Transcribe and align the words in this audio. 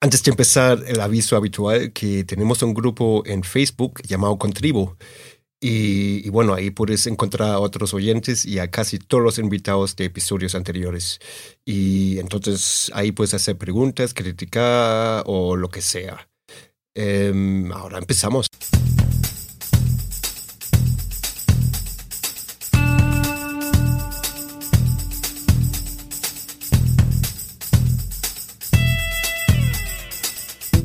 Antes 0.00 0.22
de 0.22 0.30
empezar, 0.30 0.84
el 0.86 1.00
aviso 1.00 1.36
habitual 1.36 1.92
que 1.92 2.22
tenemos 2.22 2.62
un 2.62 2.72
grupo 2.72 3.24
en 3.26 3.42
Facebook 3.42 4.00
llamado 4.04 4.38
Contribo. 4.38 4.96
Y, 5.60 6.30
bueno, 6.30 6.54
ahí 6.54 6.70
puedes 6.70 7.08
encontrar 7.08 7.50
a 7.50 7.58
otros 7.58 7.92
oyentes 7.94 8.46
y 8.46 8.60
a 8.60 8.70
casi 8.70 9.00
todos 9.00 9.24
los 9.24 9.38
invitados 9.38 9.96
de 9.96 10.04
episodios 10.04 10.54
anteriores. 10.54 11.18
Y 11.64 12.20
entonces 12.20 12.92
ahí 12.94 13.10
puedes 13.10 13.34
hacer 13.34 13.58
preguntas, 13.58 14.14
criticar 14.14 15.24
o 15.26 15.56
lo 15.56 15.68
que 15.68 15.82
sea. 15.82 16.28
Eh, 16.94 17.68
ahora 17.74 17.98
empezamos. 17.98 18.46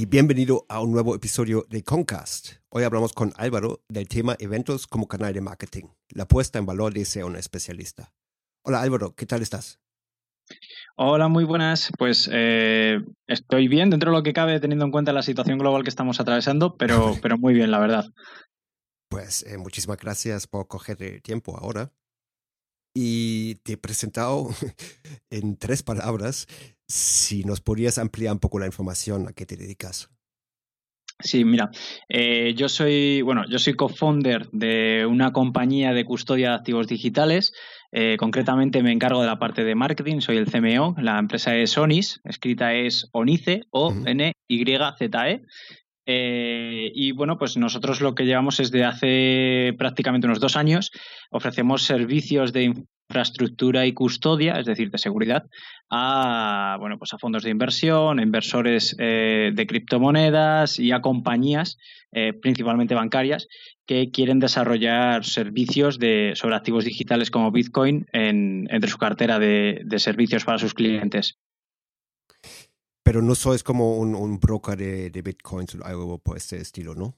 Y 0.00 0.06
bienvenido 0.06 0.64
a 0.70 0.80
un 0.80 0.92
nuevo 0.92 1.14
episodio 1.14 1.66
de 1.68 1.84
Concast. 1.84 2.52
Hoy 2.70 2.84
hablamos 2.84 3.12
con 3.12 3.34
Álvaro 3.36 3.82
del 3.86 4.08
tema 4.08 4.34
eventos 4.38 4.86
como 4.86 5.06
canal 5.06 5.34
de 5.34 5.42
marketing, 5.42 5.88
la 6.08 6.26
puesta 6.26 6.58
en 6.58 6.64
valor 6.64 6.94
de 6.94 7.04
ser 7.04 7.24
un 7.24 7.36
especialista. 7.36 8.10
Hola 8.64 8.80
Álvaro, 8.80 9.14
¿qué 9.14 9.26
tal 9.26 9.42
estás? 9.42 9.78
Hola, 10.96 11.28
muy 11.28 11.44
buenas. 11.44 11.90
Pues 11.98 12.30
eh, 12.32 13.04
estoy 13.26 13.68
bien 13.68 13.90
dentro 13.90 14.10
de 14.10 14.16
lo 14.16 14.22
que 14.22 14.32
cabe 14.32 14.58
teniendo 14.58 14.86
en 14.86 14.90
cuenta 14.90 15.12
la 15.12 15.22
situación 15.22 15.58
global 15.58 15.82
que 15.82 15.90
estamos 15.90 16.18
atravesando, 16.18 16.78
pero, 16.78 17.14
pero 17.20 17.36
muy 17.36 17.52
bien, 17.52 17.70
la 17.70 17.78
verdad. 17.78 18.06
Pues 19.10 19.42
eh, 19.42 19.58
muchísimas 19.58 19.98
gracias 19.98 20.46
por 20.46 20.66
coger 20.66 21.02
el 21.02 21.20
tiempo 21.20 21.58
ahora. 21.58 21.92
Y 22.94 23.56
te 23.56 23.74
he 23.74 23.76
presentado 23.76 24.48
en 25.30 25.56
tres 25.56 25.82
palabras 25.82 26.46
si 26.88 27.44
nos 27.44 27.60
podrías 27.60 27.98
ampliar 27.98 28.32
un 28.32 28.40
poco 28.40 28.58
la 28.58 28.66
información 28.66 29.28
a 29.28 29.32
qué 29.32 29.46
te 29.46 29.56
dedicas. 29.56 30.10
Sí, 31.22 31.44
mira, 31.44 31.70
eh, 32.08 32.54
yo 32.56 32.68
soy, 32.68 33.20
bueno, 33.20 33.44
yo 33.48 33.58
soy 33.58 33.74
co-founder 33.74 34.48
de 34.52 35.06
una 35.06 35.32
compañía 35.32 35.92
de 35.92 36.04
custodia 36.04 36.50
de 36.50 36.54
activos 36.56 36.86
digitales. 36.86 37.52
Eh, 37.92 38.16
concretamente 38.18 38.82
me 38.82 38.92
encargo 38.92 39.20
de 39.20 39.26
la 39.26 39.38
parte 39.38 39.64
de 39.64 39.74
marketing, 39.74 40.20
soy 40.20 40.38
el 40.38 40.50
CMO. 40.50 40.94
La 40.98 41.18
empresa 41.18 41.54
es 41.56 41.76
Onis, 41.76 42.20
escrita 42.24 42.72
es 42.72 43.08
Onice, 43.12 43.64
O-N-Y-Z-E. 43.70 45.42
Eh, 46.12 46.90
y 46.92 47.12
bueno, 47.12 47.38
pues 47.38 47.56
nosotros 47.56 48.00
lo 48.00 48.16
que 48.16 48.24
llevamos 48.24 48.58
es 48.58 48.72
de 48.72 48.84
hace 48.84 49.72
prácticamente 49.78 50.26
unos 50.26 50.40
dos 50.40 50.56
años, 50.56 50.90
ofrecemos 51.30 51.84
servicios 51.84 52.52
de 52.52 52.64
infraestructura 52.64 53.86
y 53.86 53.92
custodia, 53.92 54.58
es 54.58 54.66
decir, 54.66 54.90
de 54.90 54.98
seguridad, 54.98 55.44
a 55.88 56.76
bueno, 56.80 56.98
pues 56.98 57.12
a 57.12 57.18
fondos 57.18 57.44
de 57.44 57.50
inversión, 57.50 58.18
a 58.18 58.22
inversores 58.24 58.96
eh, 58.98 59.52
de 59.54 59.66
criptomonedas 59.68 60.80
y 60.80 60.90
a 60.90 61.00
compañías, 61.00 61.78
eh, 62.10 62.32
principalmente 62.32 62.96
bancarias, 62.96 63.46
que 63.86 64.10
quieren 64.10 64.40
desarrollar 64.40 65.24
servicios 65.24 66.00
de, 66.00 66.32
sobre 66.34 66.56
activos 66.56 66.84
digitales 66.84 67.30
como 67.30 67.52
Bitcoin 67.52 68.06
en, 68.12 68.66
entre 68.70 68.90
su 68.90 68.98
cartera 68.98 69.38
de, 69.38 69.82
de 69.84 69.98
servicios 70.00 70.44
para 70.44 70.58
sus 70.58 70.74
clientes 70.74 71.38
pero 73.02 73.22
no 73.22 73.34
sois 73.34 73.62
como 73.62 73.96
un, 73.98 74.14
un 74.14 74.38
broker 74.38 74.76
de, 74.76 75.10
de 75.10 75.22
bitcoins 75.22 75.74
o 75.74 75.84
algo 75.84 76.18
por 76.18 76.36
este 76.36 76.56
estilo, 76.58 76.94
¿no? 76.94 77.16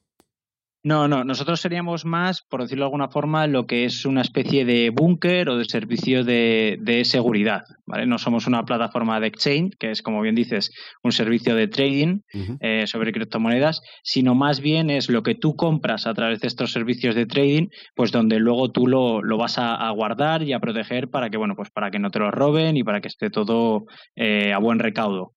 No, 0.84 1.06
no, 1.06 1.22
nosotros 1.22 1.60
seríamos 1.60 2.04
más, 2.04 2.43
por 2.43 2.60
decirlo 2.60 2.82
de 2.82 2.87
alguna 2.87 3.09
forma, 3.09 3.47
lo 3.47 3.66
que 3.69 3.84
es 3.84 4.04
una 4.04 4.20
especie 4.20 4.65
de 4.65 4.91
búnker 4.91 5.48
o 5.48 5.56
de 5.56 5.65
servicio 5.65 6.25
de, 6.25 6.76
de, 6.81 7.04
seguridad, 7.04 7.62
¿vale? 7.87 8.04
No 8.04 8.19
somos 8.19 8.48
una 8.48 8.65
plataforma 8.65 9.20
de 9.20 9.28
exchange, 9.28 9.76
que 9.78 9.93
es, 9.93 10.03
como 10.03 10.20
bien 10.20 10.34
dices, 10.34 10.72
un 11.04 11.12
servicio 11.12 11.54
de 11.54 11.69
trading 11.69 12.22
uh 12.34 12.38
-huh. 12.38 12.59
eh, 12.60 12.87
sobre 12.88 13.12
criptomonedas, 13.12 13.81
sino 14.03 14.34
más 14.34 14.60
bien 14.60 14.91
es 14.91 15.09
lo 15.09 15.22
que 15.22 15.37
tú 15.37 15.54
compras 15.54 16.09
a 16.09 16.14
través 16.14 16.41
de 16.41 16.49
estos 16.49 16.72
servicios 16.72 17.14
de 17.14 17.26
trading, 17.26 17.69
pues 17.94 18.10
donde 18.10 18.41
luego 18.41 18.72
tú 18.72 18.88
lo, 18.88 19.22
lo 19.22 19.38
vas 19.38 19.59
a, 19.59 19.76
a, 19.76 19.88
guardar 19.93 20.43
y 20.43 20.53
a 20.53 20.59
proteger 20.59 21.10
para 21.10 21.31
que, 21.31 21.37
bueno, 21.37 21.54
pues 21.54 21.70
para 21.70 21.93
que 21.93 22.00
no 22.00 22.10
te 22.10 22.19
lo 22.19 22.32
roben 22.32 22.76
y 22.76 22.82
para 22.82 23.00
que 23.00 23.09
esté 23.09 23.31
todo 23.31 23.84
eh, 24.16 24.53
a 24.53 24.59
buen 24.59 24.81
recaudo. 24.81 25.32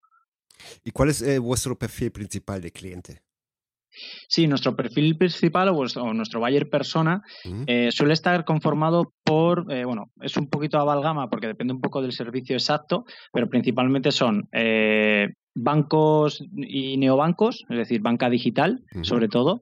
¿Y 0.84 0.92
cuál 0.92 1.10
es 1.10 1.22
eh, 1.22 1.40
vuestro 1.40 1.78
perfil 1.78 2.12
principal 2.12 2.62
de 2.62 2.72
cliente? 2.72 3.22
Sí, 4.28 4.48
nuestro 4.48 4.76
perfil 4.76 5.18
principal 5.18 5.70
o, 5.70 5.78
o 5.78 6.14
nuestro 6.14 6.40
buyer 6.40 6.70
persona 6.70 7.22
uh 7.46 7.50
-huh. 7.50 7.64
eh, 7.68 7.92
suele 7.92 8.14
estar 8.14 8.44
conformado 8.44 9.14
por, 9.24 9.72
eh, 9.72 9.86
bueno, 9.86 10.12
es 10.22 10.36
un 10.38 10.50
poquito 10.50 10.78
amalgama 10.80 11.30
porque 11.30 11.48
depende 11.48 11.74
un 11.74 11.82
poco 11.82 12.02
del 12.02 12.12
servicio 12.12 12.56
exacto, 12.56 13.06
pero 13.32 13.48
principalmente 13.50 14.12
son 14.12 14.48
eh, 14.52 15.30
bancos 15.56 16.44
y 16.56 16.98
neobancos, 16.98 17.64
es 17.70 17.78
decir, 17.78 18.02
banca 18.02 18.30
digital, 18.30 18.84
uh 18.94 19.00
-huh. 19.00 19.04
sobre 19.04 19.28
todo. 19.30 19.62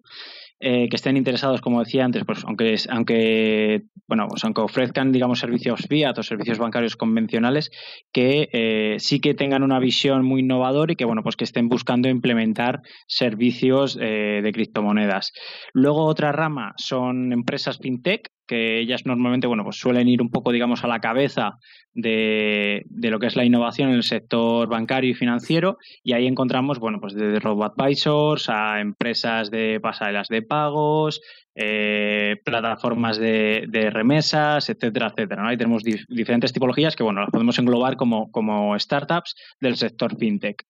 Eh, 0.65 0.87
que 0.87 0.95
estén 0.95 1.17
interesados, 1.17 1.59
como 1.59 1.83
decía 1.83 2.05
antes, 2.05 2.23
pues 2.25 2.45
aunque, 2.45 2.77
aunque, 2.89 3.83
bueno, 4.07 4.27
pues 4.29 4.45
aunque 4.45 4.61
ofrezcan, 4.61 5.11
digamos, 5.11 5.39
servicios 5.39 5.81
fiat 5.89 6.17
o 6.17 6.23
servicios 6.23 6.57
bancarios 6.57 6.95
convencionales, 6.95 7.69
que 8.13 8.47
eh, 8.53 8.95
sí 8.97 9.19
que 9.19 9.33
tengan 9.33 9.63
una 9.63 9.79
visión 9.79 10.23
muy 10.23 10.39
innovadora 10.39 10.93
y 10.93 10.95
que, 10.95 11.03
bueno, 11.03 11.21
pues 11.21 11.35
que 11.35 11.43
estén 11.43 11.67
buscando 11.67 12.07
implementar 12.07 12.79
servicios 13.07 13.97
eh, 13.99 14.39
de 14.41 14.51
criptomonedas. 14.53 15.33
Luego 15.73 16.05
otra 16.05 16.31
rama 16.31 16.75
son 16.77 17.33
empresas 17.33 17.79
fintech, 17.79 18.29
que 18.53 18.79
ellas 18.79 19.07
normalmente, 19.07 19.47
bueno, 19.47 19.63
pues 19.63 19.77
suelen 19.77 20.07
ir 20.07 20.21
un 20.21 20.29
poco, 20.29 20.51
digamos, 20.51 20.83
a 20.83 20.87
la 20.87 20.99
cabeza 20.99 21.57
de, 21.95 22.83
de, 22.85 23.09
lo 23.09 23.17
que 23.17 23.25
es 23.25 23.35
la 23.35 23.45
innovación 23.45 23.89
en 23.89 23.95
el 23.95 24.03
sector 24.03 24.69
bancario 24.69 25.09
y 25.09 25.15
financiero 25.15 25.79
y 26.03 26.13
ahí 26.13 26.27
encontramos, 26.27 26.77
bueno, 26.77 26.99
pues 27.01 27.15
desde 27.15 27.39
robot 27.39 27.73
advisors 27.75 28.49
a 28.49 28.79
empresas 28.79 29.49
de 29.49 29.79
pasarelas 29.81 30.27
de 30.27 30.43
pagos, 30.43 31.19
eh, 31.55 32.37
plataformas 32.43 33.17
de, 33.17 33.89
remesas, 33.91 34.69
etcétera, 34.69 35.07
etcétera. 35.07 35.43
¿no? 35.43 35.49
Ahí 35.49 35.57
tenemos 35.57 35.83
dif 35.83 36.03
diferentes 36.09 36.51
tipologías 36.53 36.95
que, 36.95 37.03
bueno, 37.03 37.21
las 37.21 37.29
podemos 37.29 37.57
englobar 37.59 37.95
como, 37.95 38.31
como 38.31 38.77
startups 38.79 39.35
del 39.59 39.77
sector 39.77 40.17
fintech. 40.17 40.63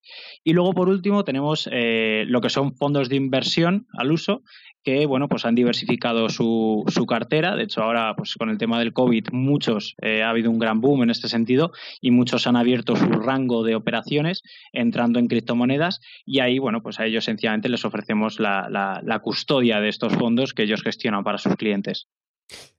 Y 0.43 0.53
luego, 0.53 0.73
por 0.73 0.89
último, 0.89 1.23
tenemos 1.23 1.69
eh, 1.71 2.25
lo 2.27 2.41
que 2.41 2.49
son 2.49 2.75
fondos 2.75 3.07
de 3.07 3.15
inversión 3.15 3.87
al 3.93 4.11
uso 4.11 4.41
que 4.83 5.05
bueno 5.05 5.27
pues 5.27 5.45
han 5.45 5.55
diversificado 5.55 6.29
su, 6.29 6.83
su, 6.87 7.05
cartera. 7.05 7.55
De 7.55 7.63
hecho, 7.63 7.81
ahora 7.81 8.15
pues 8.15 8.35
con 8.35 8.49
el 8.49 8.57
tema 8.57 8.79
del 8.79 8.93
COVID 8.93 9.29
muchos 9.31 9.95
eh, 10.01 10.23
ha 10.23 10.29
habido 10.29 10.51
un 10.51 10.59
gran 10.59 10.81
boom 10.81 11.03
en 11.03 11.09
este 11.09 11.27
sentido 11.27 11.71
y 12.01 12.11
muchos 12.11 12.47
han 12.47 12.55
abierto 12.55 12.95
su 12.95 13.05
rango 13.05 13.63
de 13.63 13.75
operaciones 13.75 14.43
entrando 14.71 15.19
en 15.19 15.27
criptomonedas 15.27 16.01
y 16.25 16.39
ahí 16.39 16.59
bueno 16.59 16.81
pues 16.81 16.99
a 16.99 17.05
ellos 17.05 17.25
sencillamente 17.25 17.69
les 17.69 17.85
ofrecemos 17.85 18.39
la, 18.39 18.67
la, 18.69 19.19
custodia 19.19 19.79
de 19.79 19.89
estos 19.89 20.13
fondos 20.13 20.53
que 20.53 20.63
ellos 20.63 20.83
gestionan 20.83 21.23
para 21.23 21.37
sus 21.37 21.55
clientes. 21.55 22.07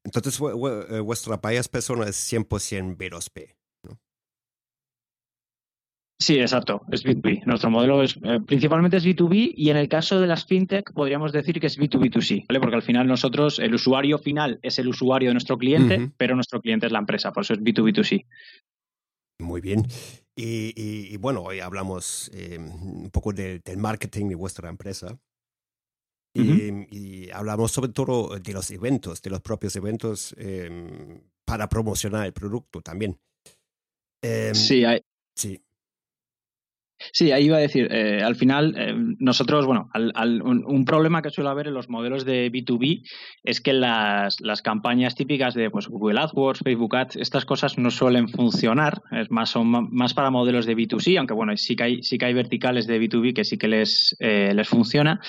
Entonces 0.04 0.38
vuestra 0.38 1.40
bias 1.42 1.68
persona 1.68 2.04
es 2.04 2.32
100% 2.32 2.96
B2B. 2.96 3.63
Sí, 6.24 6.38
exacto, 6.38 6.80
es 6.90 7.04
B2B. 7.04 7.44
Nuestro 7.44 7.68
modelo 7.68 8.02
es 8.02 8.16
eh, 8.22 8.40
principalmente 8.46 8.96
es 8.96 9.04
B2B 9.04 9.52
y 9.58 9.68
en 9.68 9.76
el 9.76 9.90
caso 9.90 10.18
de 10.18 10.26
las 10.26 10.46
fintech 10.46 10.90
podríamos 10.94 11.32
decir 11.32 11.60
que 11.60 11.66
es 11.66 11.78
B2B2C, 11.78 12.46
¿vale? 12.48 12.60
Porque 12.60 12.76
al 12.76 12.82
final 12.82 13.06
nosotros, 13.06 13.58
el 13.58 13.74
usuario 13.74 14.18
final 14.18 14.58
es 14.62 14.78
el 14.78 14.88
usuario 14.88 15.28
de 15.28 15.34
nuestro 15.34 15.58
cliente, 15.58 16.10
pero 16.16 16.34
nuestro 16.34 16.62
cliente 16.62 16.86
es 16.86 16.92
la 16.92 17.00
empresa, 17.00 17.30
por 17.30 17.42
eso 17.42 17.52
es 17.52 17.60
B2B2C. 17.60 18.24
Muy 19.42 19.60
bien. 19.60 19.86
Y, 20.34 21.14
bueno, 21.18 21.42
hoy 21.42 21.60
hablamos 21.60 22.30
eh, 22.32 22.58
un 22.58 23.10
poco 23.10 23.34
del 23.34 23.60
marketing 23.76 24.30
de 24.30 24.34
vuestra 24.34 24.70
empresa. 24.70 25.18
y, 26.32 27.28
hablamos 27.32 27.70
sobre 27.70 27.92
todo 27.92 28.38
de 28.38 28.52
los 28.54 28.70
eventos, 28.70 29.20
de 29.20 29.28
los 29.28 29.42
propios 29.42 29.76
eventos 29.76 30.34
em, 30.38 31.20
para 31.44 31.68
promocionar 31.68 32.24
el 32.24 32.32
producto 32.32 32.80
también. 32.80 33.18
Sí, 34.54 34.86
hay, 34.86 35.02
sí. 35.36 35.60
Sí, 37.12 37.32
ahí 37.32 37.46
iba 37.46 37.56
a 37.56 37.60
decir, 37.60 37.88
eh, 37.90 38.22
al 38.22 38.36
final, 38.36 38.74
eh, 38.76 38.94
nosotros, 39.18 39.66
bueno, 39.66 39.90
un, 39.94 40.84
problema 40.84 41.22
que 41.22 41.30
suele 41.30 41.50
haber 41.50 41.66
en 41.66 41.74
los 41.74 41.88
modelos 41.88 42.24
de 42.24 42.50
B2B 42.52 43.02
es 43.42 43.60
que 43.60 43.72
las, 43.72 44.36
campañas 44.62 45.14
típicas 45.14 45.54
de 45.54 45.70
pues, 45.70 45.88
Google 45.88 46.20
AdWords, 46.20 46.60
Facebook 46.60 46.96
Ads, 46.96 47.16
estas 47.16 47.44
cosas 47.44 47.78
no 47.78 47.90
suelen 47.90 48.28
funcionar, 48.28 49.02
es 49.12 49.30
más, 49.30 49.50
son 49.50 49.88
más 49.90 50.14
para 50.14 50.30
modelos 50.30 50.66
de 50.66 50.76
B2C, 50.76 51.18
aunque 51.18 51.34
bueno, 51.34 51.56
sí 51.56 51.76
que 51.76 51.82
hay, 51.82 52.02
sí 52.02 52.16
que 52.16 52.26
hay 52.26 52.34
verticales 52.34 52.86
de 52.86 53.00
B2B 53.00 53.34
que 53.34 53.44
sí 53.44 53.58
que 53.58 53.68
les, 53.68 54.16
eh, 54.20 54.52
les 54.54 54.68
funciona. 54.68 55.20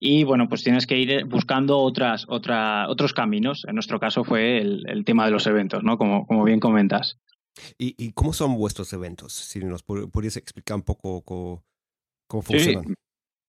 Y 0.00 0.24
bueno, 0.24 0.48
pues 0.48 0.64
tienes 0.64 0.86
que 0.86 0.98
ir 0.98 1.24
buscando 1.26 1.78
otras, 1.78 2.26
otra, 2.28 2.88
otros 2.88 3.12
caminos. 3.12 3.64
En 3.68 3.74
nuestro 3.74 4.00
caso 4.00 4.24
fue 4.24 4.58
el, 4.58 5.04
tema 5.04 5.24
de 5.24 5.32
los 5.32 5.46
eventos, 5.46 5.82
¿no? 5.82 5.98
Como, 5.98 6.26
como 6.26 6.44
bien 6.44 6.60
comentas. 6.60 7.18
¿Y, 7.78 8.12
cómo 8.12 8.32
son 8.32 8.56
vuestros 8.56 8.92
eventos? 8.92 9.32
Si 9.32 9.60
nos 9.60 9.82
pudiese 9.82 10.38
explicar 10.38 10.76
un 10.76 10.82
poco 10.82 11.22
cómo, 11.22 11.64
cómo 12.26 12.42
funcionan. 12.42 12.94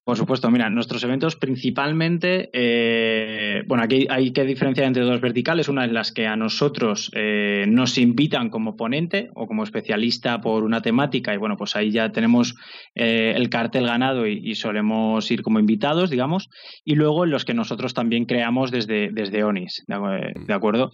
Por 0.05 0.17
supuesto, 0.17 0.51
mira, 0.51 0.69
nuestros 0.69 1.01
eventos 1.05 1.37
principalmente, 1.37 2.49
eh, 2.51 3.63
bueno, 3.67 3.85
aquí 3.85 4.05
hay 4.09 4.33
que 4.33 4.43
diferenciar 4.43 4.85
entre 4.85 5.03
dos 5.03 5.21
verticales. 5.21 5.69
Una 5.69 5.85
es 5.85 5.93
las 5.93 6.11
que 6.11 6.27
a 6.27 6.35
nosotros 6.35 7.09
eh, 7.15 7.63
nos 7.69 7.97
invitan 7.97 8.49
como 8.49 8.75
ponente 8.75 9.29
o 9.33 9.47
como 9.47 9.63
especialista 9.63 10.41
por 10.41 10.65
una 10.65 10.81
temática 10.81 11.33
y 11.33 11.37
bueno, 11.37 11.55
pues 11.55 11.77
ahí 11.77 11.91
ya 11.91 12.11
tenemos 12.11 12.55
eh, 12.95 13.33
el 13.37 13.49
cartel 13.49 13.87
ganado 13.87 14.27
y, 14.27 14.53
solemos 14.55 15.31
ir 15.31 15.41
como 15.41 15.59
invitados, 15.59 16.09
digamos. 16.09 16.49
Y 16.83 16.95
luego 16.95 17.23
en 17.23 17.31
los 17.31 17.45
que 17.45 17.53
nosotros 17.53 17.93
también 17.93 18.25
creamos 18.25 18.71
desde, 18.71 19.09
desde 19.11 19.45
ONIS, 19.45 19.85
¿de, 19.87 19.97
mm. 19.97 20.51
acuerdo? 20.51 20.91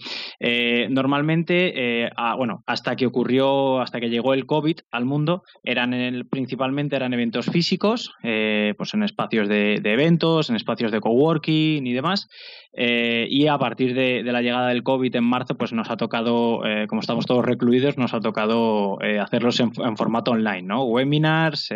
normalmente, 0.89 2.09
bueno, 2.37 2.63
hasta 2.67 2.95
que 2.95 3.05
ocurrió, 3.05 3.81
hasta 3.81 3.99
que 3.99 4.09
llegó 4.09 4.33
el 4.33 4.45
COVID 4.45 4.77
al 4.91 5.05
mundo, 5.05 5.43
eran 5.63 5.93
el, 5.93 6.27
principalmente 6.27 6.95
eran 6.95 7.13
eventos 7.13 7.47
físicos, 7.47 8.11
pues 8.21 8.93
en 8.93 8.98
espacios 9.03 9.47
de, 9.47 9.81
eventos, 9.83 10.49
en 10.49 10.55
espacios 10.55 10.91
de 10.91 10.99
coworking 10.99 11.85
y 11.85 11.93
demás. 11.93 12.27
Eh, 12.73 13.27
y 13.29 13.47
a 13.47 13.57
partir 13.57 13.95
de, 13.95 14.23
la 14.23 14.41
llegada 14.41 14.67
del 14.67 14.83
COVID 14.83 15.15
en 15.15 15.23
marzo, 15.23 15.55
pues 15.57 15.73
nos 15.73 15.89
ha 15.89 15.97
tocado, 15.97 16.65
eh, 16.65 16.85
como 16.87 17.01
estamos 17.01 17.25
todos 17.25 17.43
recluidos, 17.43 17.97
nos 17.97 18.13
ha 18.13 18.19
tocado 18.19 19.01
eh, 19.01 19.19
hacerlos 19.19 19.59
en, 19.59 19.73
formato 19.97 20.31
online, 20.31 20.61
¿no? 20.61 20.83
Webinars 20.83 21.71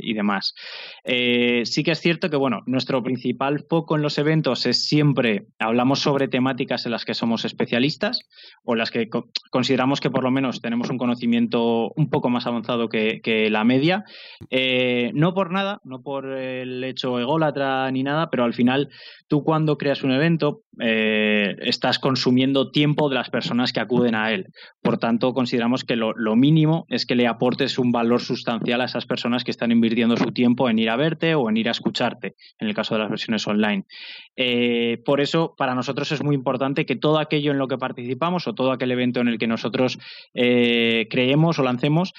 y 0.00 0.14
demás. 0.14 0.54
sí 1.04 1.82
que 1.84 1.90
es 1.90 2.00
cierto 2.00 2.30
que, 2.30 2.36
bueno, 2.36 2.62
nuestro 2.66 3.02
principal 3.02 3.64
foco 3.68 3.96
en 3.96 4.02
los 4.02 4.18
eventos 4.18 4.66
es 4.66 4.84
siempre, 4.84 5.46
hablamos 5.58 6.00
sobre 6.00 6.28
temáticas 6.28 6.86
en 6.86 6.92
las 6.92 7.04
que 7.04 7.14
somos 7.14 7.44
especialistas 7.44 8.20
o 8.64 8.74
las 8.74 8.90
que 8.90 9.08
consideramos 9.50 10.00
que 10.00 10.10
por 10.10 10.24
lo 10.24 10.30
menos 10.30 10.60
tenemos 10.60 10.90
un 10.90 10.98
conocimiento 10.98 11.92
un 11.94 12.08
poco 12.10 12.30
más 12.30 12.46
avanzado 12.46 12.88
que, 12.88 13.20
que 13.22 13.50
la 13.50 13.64
media. 13.64 14.04
no 15.12 15.34
por 15.34 15.52
nada, 15.52 15.80
no 15.84 16.02
por 16.02 16.26
el 16.26 16.82
hecho 16.84 17.18
ególatra 17.20 17.90
ni 17.90 18.02
nada, 18.02 18.30
pero 18.30 18.44
al 18.44 18.54
final 18.54 18.88
tú 19.28 19.44
cuando 19.44 19.76
creas 19.76 20.02
un 20.02 20.12
evento 20.12 20.37
eh, 20.80 21.56
estás 21.60 21.98
consumiendo 21.98 22.70
tiempo 22.70 23.08
de 23.08 23.16
las 23.16 23.30
personas 23.30 23.72
que 23.72 23.80
acuden 23.80 24.14
a 24.14 24.32
él. 24.32 24.46
Por 24.80 24.98
tanto, 24.98 25.32
consideramos 25.32 25.84
que 25.84 25.96
lo, 25.96 26.14
mínimo 26.36 26.86
es 26.88 27.04
que 27.04 27.16
le 27.16 27.26
aportes 27.26 27.78
un 27.78 27.90
valor 27.90 28.20
sustancial 28.20 28.80
a 28.80 28.84
esas 28.84 29.06
personas 29.06 29.44
que 29.44 29.50
están 29.50 29.72
invirtiendo 29.72 30.16
su 30.16 30.32
tiempo 30.32 30.68
en 30.68 30.78
ir 30.78 30.90
a 30.90 30.96
verte 30.96 31.34
o 31.34 31.48
en 31.48 31.56
ir 31.56 31.68
a 31.68 31.72
escucharte, 31.72 32.36
en 32.58 32.68
el 32.68 32.74
caso 32.74 32.94
de 32.94 33.00
las 33.00 33.10
versiones 33.10 33.46
online. 33.46 33.84
Eh, 34.36 35.02
por 35.04 35.20
eso, 35.20 35.54
para 35.56 35.74
nosotros 35.74 36.12
es 36.12 36.22
muy 36.22 36.34
importante 36.34 36.86
que 36.86 36.96
todo 36.96 37.18
aquello 37.18 37.50
en 37.50 37.58
lo 37.58 37.66
que 37.66 37.78
participamos 37.78 38.46
o 38.46 38.54
todo 38.54 38.70
aquel 38.70 38.92
evento 38.92 39.20
en 39.20 39.28
el 39.28 39.38
que 39.38 39.48
nosotros 39.48 39.98
eh, 40.34 41.06
creemos 41.10 41.58
o 41.58 41.62
lancemos 41.62 42.12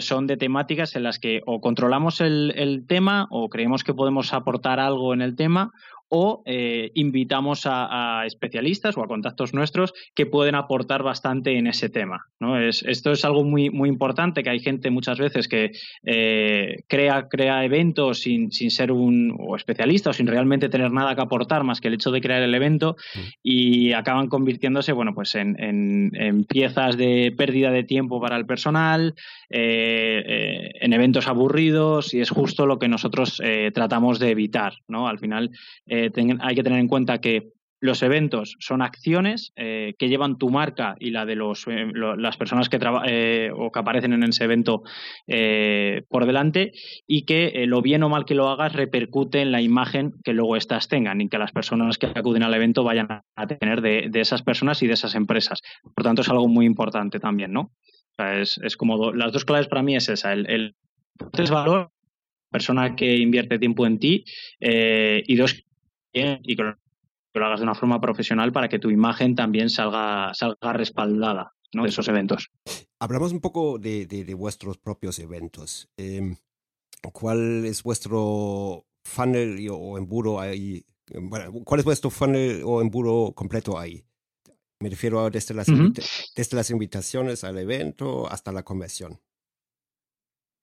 son 0.00 0.26
de 0.26 0.36
temáticas 0.36 0.94
en 0.94 1.04
las 1.04 1.18
que 1.18 1.40
o 1.46 1.60
controlamos 1.60 2.20
el 2.20 2.84
tema 2.86 3.26
o 3.30 3.48
creemos 3.48 3.82
que 3.82 3.94
podemos 3.94 4.34
aportar 4.34 4.78
algo 4.78 5.14
en 5.14 5.22
el 5.22 5.36
tema 5.36 5.72
o 6.16 6.44
eh, 6.46 6.92
invitamos 6.94 7.62
a, 7.64 8.22
especialistas 8.24 8.96
o 8.96 9.02
a 9.02 9.08
contactos 9.08 9.52
nuestros 9.52 9.92
que 10.14 10.26
pueden 10.26 10.54
aportar 10.54 11.02
bastante 11.02 11.58
en 11.58 11.66
ese 11.66 11.88
tema. 11.88 12.26
¿no? 12.38 12.56
Es, 12.56 12.84
esto 12.86 13.10
es 13.10 13.24
algo 13.24 13.42
muy, 13.42 13.68
muy 13.70 13.88
importante, 13.88 14.44
que 14.44 14.50
hay 14.50 14.60
gente 14.60 14.90
muchas 14.90 15.18
veces 15.18 15.48
que 15.48 15.72
eh, 16.04 16.84
crea, 16.86 17.26
crea 17.28 17.64
eventos 17.64 18.20
sin, 18.20 18.52
sin 18.52 18.70
ser 18.70 18.92
un 18.92 19.36
especialista 19.56 20.10
o 20.10 20.12
sin 20.12 20.28
realmente 20.28 20.68
tener 20.68 20.92
nada 20.92 21.16
que 21.16 21.22
aportar 21.22 21.64
más 21.64 21.80
que 21.80 21.88
el 21.88 21.94
hecho 21.94 22.12
de 22.12 22.20
crear 22.20 22.42
el 22.42 22.54
evento 22.54 22.94
mm. 23.16 23.20
y 23.42 23.92
acaban 23.92 24.28
convirtiéndose 24.28 24.92
bueno, 24.92 25.14
pues 25.14 25.34
en, 25.34 25.56
en, 25.58 26.44
piezas 26.44 26.96
de 26.96 27.34
pérdida 27.36 27.72
de 27.72 27.82
tiempo 27.82 28.20
para 28.20 28.36
el 28.36 28.46
personal, 28.46 29.14
eh, 29.50 30.70
en 30.80 30.92
eventos 30.92 31.26
aburridos 31.26 32.14
y 32.14 32.20
es 32.20 32.30
justo 32.30 32.66
lo 32.66 32.78
que 32.78 32.86
nosotros 32.86 33.42
tratamos 33.72 34.20
de 34.20 34.30
evitar. 34.30 34.74
¿no? 34.86 35.08
Al 35.08 35.18
final, 35.18 35.50
hay 36.40 36.54
que 36.54 36.62
tener 36.62 36.78
en 36.78 36.88
cuenta 36.88 37.20
que 37.20 37.54
los 37.84 38.02
eventos 38.02 38.56
son 38.60 38.80
acciones 38.80 39.52
eh, 39.56 39.92
que 39.98 40.08
llevan 40.08 40.38
tu 40.38 40.48
marca 40.48 40.96
y 40.98 41.10
la 41.10 41.26
de 41.26 41.36
los, 41.36 41.66
eh, 41.66 41.86
las 41.92 42.38
personas 42.38 42.70
que, 42.70 42.78
eh, 43.06 43.50
o 43.54 43.70
que 43.70 43.78
aparecen 43.78 44.14
en 44.14 44.22
ese 44.22 44.44
evento 44.44 44.82
por 46.08 46.24
delante 46.24 46.72
y 47.06 47.26
que 47.26 47.66
lo 47.66 47.82
bien 47.82 48.02
o 48.02 48.08
mal 48.08 48.24
que 48.24 48.34
lo 48.34 48.48
hagas 48.48 48.72
repercute 48.72 49.42
en 49.42 49.52
la 49.52 49.60
imagen 49.60 50.12
que 50.24 50.32
luego 50.32 50.56
éstas 50.56 50.88
tengan 50.88 51.20
y 51.20 51.28
que 51.28 51.36
las 51.36 51.52
personas 51.52 51.98
que 51.98 52.06
acuden 52.06 52.42
al 52.42 52.54
evento 52.54 52.84
vayan 52.84 53.06
a 53.10 53.46
tener 53.46 53.82
de, 53.82 54.10
esas 54.14 54.42
personas 54.42 54.82
y 54.82 54.86
de 54.86 54.94
esas 54.94 55.14
empresas. 55.14 55.60
Por 55.94 56.04
tanto, 56.04 56.22
es 56.22 56.28
algo 56.30 56.48
muy 56.48 56.64
importante 56.64 57.20
también, 57.20 57.52
¿no? 57.52 57.70
es, 58.16 58.76
como 58.78 59.12
las 59.12 59.30
dos 59.30 59.44
claves 59.44 59.66
para 59.66 59.82
mí 59.82 59.94
es 59.94 60.08
esa, 60.08 60.32
el, 60.32 60.46
el 60.48 60.74
valor 61.50 61.90
persona 62.50 62.96
que 62.96 63.16
invierte 63.16 63.58
tiempo 63.58 63.84
en 63.86 63.98
ti 63.98 64.24
y 64.60 65.36
dos 65.36 65.64
y 66.14 66.56
que 66.56 66.62
lo 66.62 67.46
hagas 67.46 67.60
de 67.60 67.64
una 67.64 67.74
forma 67.74 68.00
profesional 68.00 68.52
para 68.52 68.68
que 68.68 68.78
tu 68.78 68.90
imagen 68.90 69.34
también 69.34 69.68
salga, 69.68 70.32
salga 70.34 70.72
respaldada 70.72 71.52
¿no? 71.72 71.82
de 71.82 71.88
esos 71.88 72.08
eventos. 72.08 72.50
Hablamos 73.00 73.32
un 73.32 73.40
poco 73.40 73.78
de, 73.78 74.06
de, 74.06 74.34
vuestros 74.34 74.78
propios 74.78 75.18
eventos. 75.18 75.88
Em, 75.96 76.36
¿Cuál 77.12 77.64
es 77.66 77.82
vuestro 77.82 78.86
funnel 79.04 79.68
o 79.70 79.98
embudo 79.98 80.40
ahí? 80.40 80.84
Bueno, 81.12 81.52
¿Cuál 81.64 81.80
es 81.80 81.84
vuestro 81.84 82.10
funnel 82.10 82.62
o 82.64 82.80
embudo 82.80 83.34
completo 83.34 83.78
ahí? 83.78 84.04
Me 84.80 84.88
refiero 84.88 85.20
a 85.20 85.30
desde 85.30 85.54
las, 85.54 85.66
desde 86.36 86.56
las 86.56 86.70
invitaciones 86.70 87.44
al 87.44 87.58
evento 87.58 88.30
hasta 88.30 88.52
la 88.52 88.62
conversión. 88.62 89.20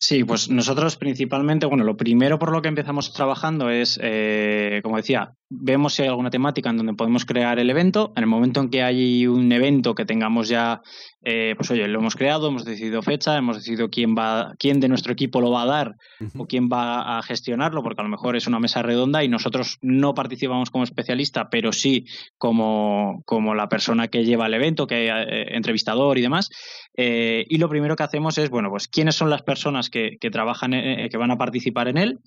Sí, 0.04 0.24
pues 0.24 0.50
nosotros 0.50 0.98
principalmente, 0.98 1.68
bueno, 1.68 1.84
lo 1.84 1.96
primero 1.96 2.40
por 2.40 2.52
lo 2.52 2.64
que 2.64 2.70
empezamos 2.70 3.14
trabajando 3.14 3.70
es, 3.70 4.00
eh, 4.02 4.80
como 4.82 4.98
decía, 4.98 5.36
vemos 5.48 5.94
si 5.94 6.02
hay 6.02 6.08
alguna 6.08 6.32
temática 6.32 6.72
en 6.72 6.78
donde 6.78 6.96
podemos 6.96 7.24
crear 7.24 7.60
el 7.60 7.70
evento. 7.70 8.12
En 8.16 8.24
el 8.24 8.28
momento 8.28 8.62
en 8.62 8.70
que 8.72 8.82
hay 8.82 9.28
un 9.28 9.52
evento 9.52 9.94
que 9.94 10.06
tengamos 10.06 10.50
ya, 10.50 10.82
eh, 11.24 11.54
pues 11.56 11.70
oye, 11.70 11.88
lo 11.88 12.00
hemos 12.00 12.16
creado, 12.16 12.48
hemos 12.48 12.66
decidido 12.66 13.04
fecha, 13.04 13.38
hemos 13.38 13.58
decidido 13.58 13.92
quién 13.92 14.16
va, 14.18 14.56
quién 14.58 14.80
de 14.80 14.88
nuestro 14.88 15.14
equipo 15.14 15.40
lo 15.40 15.52
va 15.52 15.64
a 15.64 15.66
dar 15.68 15.96
o 16.36 16.48
quién 16.48 16.68
va 16.68 17.20
a 17.20 17.22
gestionarlo, 17.22 17.84
porque 17.84 18.02
a 18.02 18.04
lo 18.04 18.10
mejor 18.10 18.36
es 18.36 18.48
una 18.48 18.60
mesa 18.60 18.82
redonda 18.82 19.24
y 19.24 19.28
nosotros 19.28 19.78
no 19.82 20.16
participamos 20.16 20.72
como 20.72 20.84
especialista, 20.84 21.50
pero 21.52 21.74
sí 21.74 22.06
como, 22.40 23.22
como 23.26 23.54
la 23.54 23.70
persona 23.70 24.08
que 24.08 24.26
lleva 24.26 24.48
el 24.48 24.56
evento, 24.56 24.88
que 24.88 25.10
eh, 25.10 25.56
entrevistador 25.56 26.18
y 26.18 26.22
demás. 26.22 26.50
Eh, 26.98 27.46
y 27.48 27.58
lo 27.58 27.70
primero 27.70 27.96
que 27.96 28.04
hacemos 28.04 28.40
es, 28.40 28.50
bueno, 28.50 28.70
pues 28.72 28.88
quiénes 28.88 29.16
son 29.16 29.30
las 29.30 29.44
personas 29.44 29.91
que, 29.92 30.18
trabajan, 30.32 30.72
que 30.72 31.18
van 31.18 31.32
a 31.32 31.38
participar 31.38 31.88
en 31.88 31.98
él. 31.98 32.20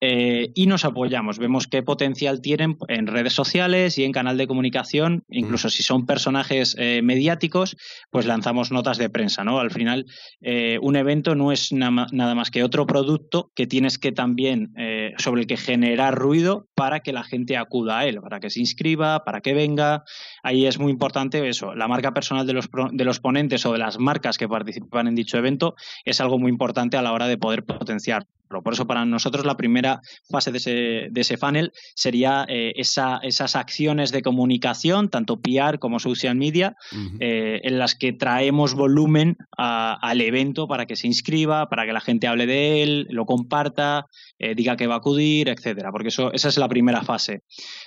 Eh, 0.00 0.50
y 0.54 0.66
nos 0.66 0.84
apoyamos. 0.84 1.38
Vemos 1.38 1.66
qué 1.66 1.82
potencial 1.82 2.40
tienen 2.40 2.78
en 2.88 3.06
redes 3.06 3.32
sociales 3.32 3.98
y 3.98 4.04
en 4.04 4.12
canal 4.12 4.38
de 4.38 4.46
comunicación, 4.46 5.24
incluso 5.28 5.68
si 5.68 5.82
son 5.82 6.06
personajes 6.06 6.74
eh, 6.78 7.02
mediáticos, 7.02 7.76
pues 8.10 8.26
lanzamos 8.26 8.72
notas 8.72 8.98
de 8.98 9.10
prensa, 9.10 9.44
¿no? 9.44 9.58
Al 9.58 9.70
final, 9.70 10.06
eh, 10.40 10.78
un 10.80 10.96
evento 10.96 11.34
no 11.34 11.52
es 11.52 11.72
nada 11.72 12.34
más 12.34 12.50
que 12.50 12.64
otro 12.64 12.86
producto 12.86 13.52
que 13.54 13.66
tienes 13.66 13.98
que 13.98 14.12
también, 14.12 14.72
sobre 15.18 15.42
el 15.42 15.46
que 15.46 15.56
generar 15.56 16.14
ruido 16.14 16.68
para 16.74 17.00
que 17.00 17.12
la 17.12 17.22
gente 17.22 17.56
acuda 17.56 17.98
a 17.98 18.06
él, 18.06 18.20
para 18.20 18.40
que 18.40 18.50
se 18.50 18.60
inscriba, 18.60 19.24
para 19.24 19.40
que 19.40 19.54
venga. 19.54 20.04
Ahí 20.42 20.66
es 20.66 20.78
muy 20.78 20.90
importante 20.90 21.46
eso, 21.48 21.74
la 21.74 21.88
marca 21.88 22.12
personal 22.12 22.46
de 22.46 22.54
los, 22.54 22.68
de 22.92 23.04
los 23.04 23.20
ponentes 23.20 23.66
o 23.66 23.72
de 23.72 23.78
las 23.78 23.98
marcas 23.98 24.38
que 24.38 24.48
participan 24.48 25.08
en 25.08 25.14
dicho 25.14 25.36
evento 25.38 25.74
es 26.04 26.20
algo 26.20 26.38
muy 26.38 26.50
importante 26.50 26.96
a 26.96 27.02
la 27.02 27.12
hora 27.12 27.26
de 27.26 27.38
poder 27.38 27.64
potenciar 27.64 28.26
por 28.50 28.72
eso 28.72 28.86
para 28.86 29.04
nosotros 29.04 29.46
la 29.46 29.56
primera 29.56 30.00
fase 30.28 30.50
de 30.50 30.58
ese, 30.58 30.70
de 31.10 31.20
ese 31.20 31.36
funnel 31.36 31.72
sería 31.94 32.44
eh, 32.48 32.72
esas 32.74 33.56
acciones 33.56 34.10
de 34.10 34.22
comunicación, 34.22 35.08
tanto 35.08 35.40
PR 35.40 35.78
como 35.78 36.00
social 36.00 36.34
media, 36.34 36.76
eh, 37.20 37.60
en 37.62 37.78
las 37.78 37.94
que 37.94 38.12
traemos 38.12 38.74
volumen 38.74 39.36
al 39.56 40.20
evento 40.20 40.66
para 40.66 40.86
que 40.86 40.96
se 40.96 41.06
inscriba, 41.06 41.68
para 41.68 41.86
que 41.86 41.92
la 41.92 42.00
gente 42.00 42.26
hable 42.26 42.46
de 42.46 42.82
él, 42.82 43.06
lo 43.10 43.24
comparta, 43.24 44.06
eh, 44.38 44.54
diga 44.54 44.76
que 44.76 44.88
va 44.88 44.94
a 44.94 44.98
acudir, 44.98 45.48
etcétera. 45.48 45.92
Porque 45.92 46.08
eso, 46.08 46.32
esa 46.32 46.48
es 46.48 46.58
la 46.58 46.68
primera 46.68 47.02
fase. 47.02 47.42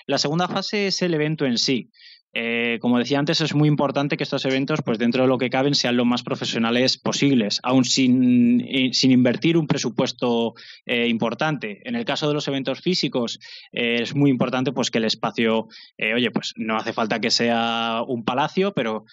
La 0.08 0.18
segunda 0.18 0.48
fase 0.48 0.88
es 0.88 1.02
el 1.02 1.14
evento 1.14 1.46
en 1.46 1.58
sí. 1.58 1.90
Eh, 2.36 2.80
como 2.82 2.98
decía 2.98 3.20
antes, 3.20 3.42
es 3.42 3.54
muy 3.54 3.70
importante 3.70 4.18
que 4.18 4.24
estos 4.24 4.44
eventos, 4.46 4.82
pues 4.82 4.98
dentro 4.98 5.22
de 5.22 5.28
lo 5.28 5.38
que 5.38 5.52
caben, 5.52 5.76
sean 5.76 5.98
lo 5.98 6.06
más 6.06 6.24
profesionales 6.24 6.98
posibles, 6.98 7.60
aún 7.62 7.86
sin, 7.86 8.62
eh, 8.62 8.90
sin 8.94 9.12
invertir 9.12 9.56
un 9.56 9.68
presupuesto 9.68 10.56
eh, 10.86 11.08
importante. 11.08 11.88
En 11.88 11.96
el 11.96 12.06
caso 12.06 12.28
de 12.28 12.34
los 12.34 12.48
eventos 12.48 12.82
físicos, 12.82 13.40
es 13.72 14.16
muy 14.16 14.32
importante 14.32 14.72
pues 14.72 14.90
que 14.90 14.98
el 14.98 15.06
espacio, 15.06 15.68
oye, 16.16 16.32
pues 16.32 16.54
no 16.58 16.78
hace 16.78 16.94
falta 16.94 17.20
que 17.20 17.30
sea 17.30 18.02
un 18.08 18.24
palacio, 18.24 18.74
pero 18.74 19.06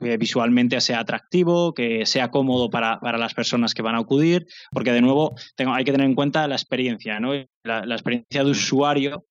que 0.00 0.16
visualmente 0.16 0.80
sea 0.80 1.00
atractivo, 1.00 1.74
que 1.74 2.06
sea 2.06 2.30
cómodo 2.30 2.70
para, 2.70 3.00
para 3.00 3.18
las 3.18 3.34
personas 3.34 3.74
que 3.74 3.82
van 3.82 3.96
a 3.96 3.98
acudir, 3.98 4.46
porque 4.70 4.92
de 4.92 5.00
nuevo 5.00 5.34
hay 5.56 5.84
que 5.84 5.92
tener 5.92 6.06
en 6.06 6.14
cuenta 6.14 6.46
la 6.46 6.54
experiencia, 6.54 7.18
¿no? 7.18 7.32
La, 7.64 7.84
la 7.84 7.94
experiencia 7.94 8.44
de 8.44 8.50
usuario, 8.50 9.24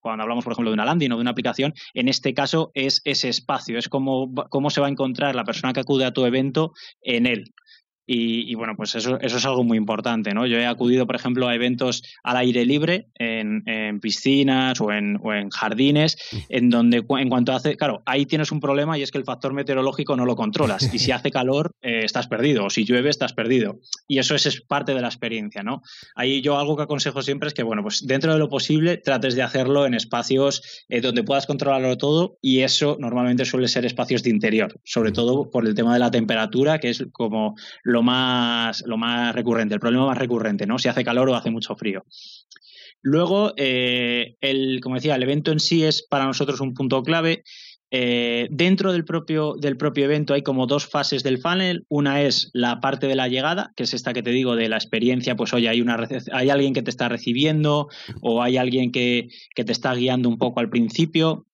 cuando 0.00 0.22
hablamos, 0.22 0.44
por 0.44 0.52
ejemplo, 0.52 0.70
de 0.70 0.74
una 0.74 0.84
landing 0.84 1.12
o 1.12 1.16
de 1.16 1.20
una 1.20 1.30
aplicación, 1.30 1.74
en 1.94 2.08
este 2.08 2.32
caso 2.34 2.70
es 2.86 3.00
ese 3.04 3.28
espacio, 3.28 3.78
es 3.78 3.88
cómo, 3.88 4.32
cómo 4.50 4.70
se 4.70 4.80
va 4.80 4.86
a 4.86 4.90
encontrar 4.90 5.34
la 5.34 5.44
persona 5.44 5.72
que 5.72 5.80
acude 5.80 6.04
a 6.04 6.12
tu 6.12 6.24
evento 6.24 6.72
en 7.02 7.26
él. 7.26 7.52
Y, 8.10 8.54
bueno, 8.54 8.74
pues 8.74 8.94
eso, 8.94 9.20
eso 9.20 9.36
es 9.36 9.44
algo 9.44 9.64
muy 9.64 9.76
importante, 9.76 10.32
¿no? 10.32 10.46
Yo 10.46 10.56
he 10.56 10.64
acudido, 10.64 11.06
por 11.06 11.14
ejemplo, 11.14 11.46
a 11.46 11.54
eventos 11.54 12.02
al 12.22 12.38
aire 12.38 12.64
libre, 12.64 13.08
en, 13.16 13.62
piscinas 14.00 14.80
o 14.80 14.90
en, 14.90 15.18
o 15.22 15.34
en, 15.34 15.50
jardines, 15.50 16.16
en 16.48 16.70
donde 16.70 17.04
en 17.06 17.28
cuanto 17.28 17.52
hace, 17.52 17.76
claro, 17.76 18.02
ahí 18.06 18.24
tienes 18.24 18.50
un 18.50 18.60
problema 18.60 18.96
y 18.96 19.02
es 19.02 19.10
que 19.10 19.18
el 19.18 19.24
factor 19.24 19.52
meteorológico 19.52 20.16
no 20.16 20.24
lo 20.24 20.36
controlas. 20.36 20.94
Y 20.94 20.98
si 20.98 21.12
hace 21.12 21.30
calor, 21.30 21.72
eh, 21.82 22.00
estás 22.04 22.28
perdido, 22.28 22.64
o 22.64 22.70
si 22.70 22.84
llueve, 22.84 23.10
estás 23.10 23.34
perdido. 23.34 23.78
Y 24.06 24.18
eso 24.18 24.34
es, 24.34 24.62
parte 24.66 24.94
de 24.94 25.02
la 25.02 25.08
experiencia, 25.08 25.62
¿no? 25.62 25.82
Ahí 26.14 26.40
yo 26.40 26.58
algo 26.58 26.76
que 26.76 26.84
aconsejo 26.84 27.20
siempre 27.20 27.48
es 27.48 27.54
que, 27.54 27.62
bueno, 27.62 27.82
pues 27.82 28.06
dentro 28.06 28.32
de 28.32 28.38
lo 28.38 28.48
posible 28.48 28.96
trates 28.96 29.34
de 29.34 29.42
hacerlo 29.42 29.84
en 29.84 29.92
espacios 29.92 30.84
eh, 30.88 31.02
donde 31.02 31.24
puedas 31.24 31.46
controlarlo 31.46 31.98
todo 31.98 32.38
y 32.40 32.60
eso 32.60 32.96
normalmente 32.98 33.44
suele 33.44 33.68
ser 33.68 33.84
espacios 33.84 34.22
de 34.22 34.30
interior, 34.30 34.80
sobre 34.84 35.12
todo 35.12 35.50
por 35.50 35.66
el 35.66 35.74
tema 35.74 35.92
de 35.92 36.00
la 36.00 36.10
temperatura, 36.10 36.78
que 36.78 36.88
es 36.88 37.04
como 37.12 37.54
lo 37.82 37.97
lo 37.98 38.04
más, 38.04 38.84
lo 38.86 38.96
más 38.96 39.34
recurrente, 39.34 39.74
el 39.74 39.80
problema 39.80 40.06
más 40.06 40.18
recurrente, 40.18 40.66
¿no? 40.66 40.78
Si 40.78 40.88
hace 40.88 41.04
calor 41.04 41.28
o 41.28 41.34
hace 41.34 41.50
mucho 41.50 41.74
frío. 41.74 42.04
Luego, 43.02 43.54
eh, 43.56 44.36
el, 44.40 44.80
como 44.80 44.94
decía, 44.94 45.16
el 45.16 45.22
evento 45.24 45.50
en 45.50 45.58
sí 45.58 45.84
es 45.84 46.06
para 46.08 46.26
nosotros 46.26 46.60
un 46.60 46.74
punto 46.74 47.02
clave. 47.02 47.42
Eh, 47.90 48.48
dentro 48.50 48.92
del 48.92 49.04
propio, 49.04 49.54
del 49.58 49.76
propio 49.76 50.04
evento 50.04 50.34
hay 50.34 50.42
como 50.42 50.68
dos 50.68 50.86
fases 50.86 51.24
del 51.24 51.38
funnel. 51.38 51.86
Una 51.88 52.22
es 52.22 52.50
la 52.52 52.78
parte 52.78 53.08
de 53.08 53.16
la 53.16 53.26
llegada, 53.26 53.72
que 53.74 53.82
es 53.82 53.94
esta 53.94 54.12
que 54.12 54.22
te 54.22 54.30
digo 54.30 54.54
de 54.54 54.68
la 54.68 54.76
experiencia, 54.76 55.34
pues 55.34 55.52
oye, 55.52 55.68
hay, 55.68 55.80
una, 55.80 55.98
hay 56.32 56.50
alguien 56.50 56.74
que 56.74 56.82
te 56.82 56.90
está 56.90 57.08
recibiendo 57.08 57.88
o 58.20 58.42
hay 58.42 58.58
alguien 58.58 58.92
que, 58.92 59.28
que 59.56 59.64
te 59.64 59.72
está 59.72 59.92
guiando 59.92 60.28
un 60.28 60.38
poco 60.38 60.60
al 60.60 60.70
principio. 60.70 61.47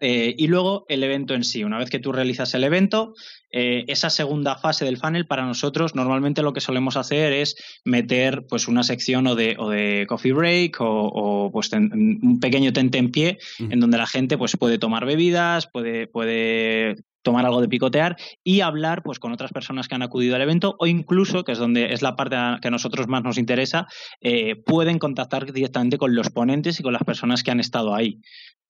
Eh, 0.00 0.34
y 0.38 0.46
luego 0.46 0.84
el 0.88 1.02
evento 1.02 1.34
en 1.34 1.44
sí. 1.44 1.64
Una 1.64 1.78
vez 1.78 1.90
que 1.90 1.98
tú 1.98 2.12
realizas 2.12 2.54
el 2.54 2.64
evento, 2.64 3.14
eh, 3.50 3.84
esa 3.88 4.10
segunda 4.10 4.56
fase 4.56 4.84
del 4.84 4.98
funnel 4.98 5.26
para 5.26 5.44
nosotros 5.44 5.94
normalmente 5.94 6.42
lo 6.42 6.52
que 6.52 6.60
solemos 6.60 6.96
hacer 6.96 7.32
es 7.32 7.56
meter 7.84 8.46
pues 8.46 8.68
una 8.68 8.82
sección 8.82 9.26
o 9.26 9.34
de, 9.34 9.56
o 9.58 9.70
de 9.70 10.06
coffee 10.08 10.32
break 10.32 10.76
o, 10.80 11.50
pues 11.52 11.72
un 11.72 12.38
pequeño 12.40 12.72
tente 12.72 12.98
en 12.98 13.10
pie 13.10 13.38
en 13.58 13.80
donde 13.80 13.98
la 13.98 14.06
gente 14.06 14.38
pues 14.38 14.56
puede 14.56 14.78
tomar 14.78 15.06
bebidas, 15.06 15.66
puede, 15.66 16.06
puede 16.06 16.96
tomar 17.22 17.44
algo 17.44 17.60
de 17.60 17.68
picotear 17.68 18.16
y 18.44 18.60
hablar 18.60 19.02
pues 19.02 19.18
con 19.18 19.32
otras 19.32 19.52
personas 19.52 19.88
que 19.88 19.94
han 19.94 20.02
acudido 20.02 20.36
al 20.36 20.42
evento 20.42 20.76
o 20.78 20.86
incluso, 20.86 21.44
que 21.44 21.52
es 21.52 21.58
donde 21.58 21.92
es 21.92 22.02
la 22.02 22.16
parte 22.16 22.36
que 22.62 22.68
a 22.68 22.70
nosotros 22.70 23.08
más 23.08 23.22
nos 23.22 23.38
interesa, 23.38 23.86
eh, 24.20 24.56
pueden 24.56 24.98
contactar 24.98 25.52
directamente 25.52 25.98
con 25.98 26.14
los 26.14 26.30
ponentes 26.30 26.80
y 26.80 26.82
con 26.82 26.92
las 26.92 27.04
personas 27.04 27.42
que 27.42 27.50
han 27.50 27.60
estado 27.60 27.94
ahí 27.94 28.20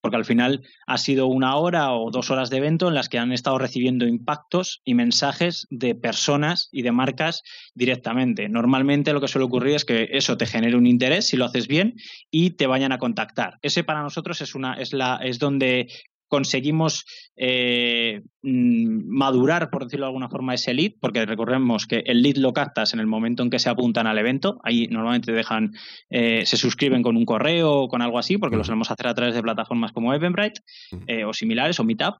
porque 0.01 0.17
al 0.17 0.25
final 0.25 0.63
ha 0.87 0.99
sido 0.99 1.27
una 1.27 1.57
hora 1.57 1.93
o 1.93 2.11
dos 2.11 2.31
horas 2.31 2.51
de 2.51 2.59
evento 2.59 2.89
en 2.89 2.95
las 2.95 3.09
que 3.09 3.19
han 3.19 3.33
estado 3.33 3.59
recibiendo 3.59 4.07
impactos 4.07 4.81
y 4.85 4.95
mensajes 4.95 5.67
de 5.71 5.95
personas 5.95 6.69
y 6.73 6.83
de 6.83 6.93
marcas 6.93 7.43
directamente. 7.75 8.49
Normalmente 8.49 9.13
lo 9.13 9.21
que 9.21 9.29
suele 9.29 9.47
ocurrir 9.47 9.75
es 9.77 9.85
que 9.85 10.09
eso 10.13 10.37
te 10.37 10.47
genere 10.47 10.77
un 10.77 10.87
interés 10.87 11.27
si 11.27 11.37
lo 11.37 11.45
haces 11.45 11.69
bien 11.69 11.95
y 12.31 12.51
te 12.51 12.67
vayan 12.67 12.93
a 12.93 12.99
contactar. 12.99 13.59
Ese 13.63 13.85
para 13.85 14.03
nosotros 14.03 14.41
es 14.41 14.55
una 14.55 14.75
es 14.75 14.93
la 14.93 15.17
es 15.23 15.39
donde 15.39 15.89
conseguimos 16.29 17.05
eh, 17.37 18.23
mm, 18.43 19.09
madurar, 19.09 19.71
por 19.71 19.85
decirlo 19.85 20.07
de 20.07 20.11
alguna 20.11 20.29
forma, 20.29 20.55
ese 20.55 20.75
lead, 20.75 20.93
porque 21.01 21.27
recordemos 21.27 21.87
que 21.87 22.03
el 22.07 22.23
lead 22.23 22.37
lo 22.37 22.53
captas 22.53 22.95
en 22.95 23.01
el 23.01 23.07
momento 23.07 23.43
en 23.43 23.51
que 23.51 23.59
se 23.59 23.71
apuntan 23.71 24.07
al 24.07 24.19
evento. 24.19 24.61
Ahí 24.63 24.87
normalmente 24.89 25.33
dejan, 25.33 25.73
eh, 26.11 26.45
se 26.47 26.57
suscriben 26.57 27.03
con 27.03 27.17
un 27.17 27.25
correo 27.25 27.73
o 27.73 27.89
con 27.89 28.03
algo 28.03 28.19
así, 28.19 28.39
porque 28.39 28.57
lo 28.57 28.65
solemos 28.65 28.91
hacer 28.91 29.09
a 29.09 29.15
través 29.15 29.35
de 29.35 29.43
plataformas 29.43 29.93
como 29.93 30.15
Eventbrite 30.15 30.61
eh, 31.07 31.25
o 31.25 31.33
similares 31.33 31.81
o 31.81 31.85
Meetup. 31.85 32.17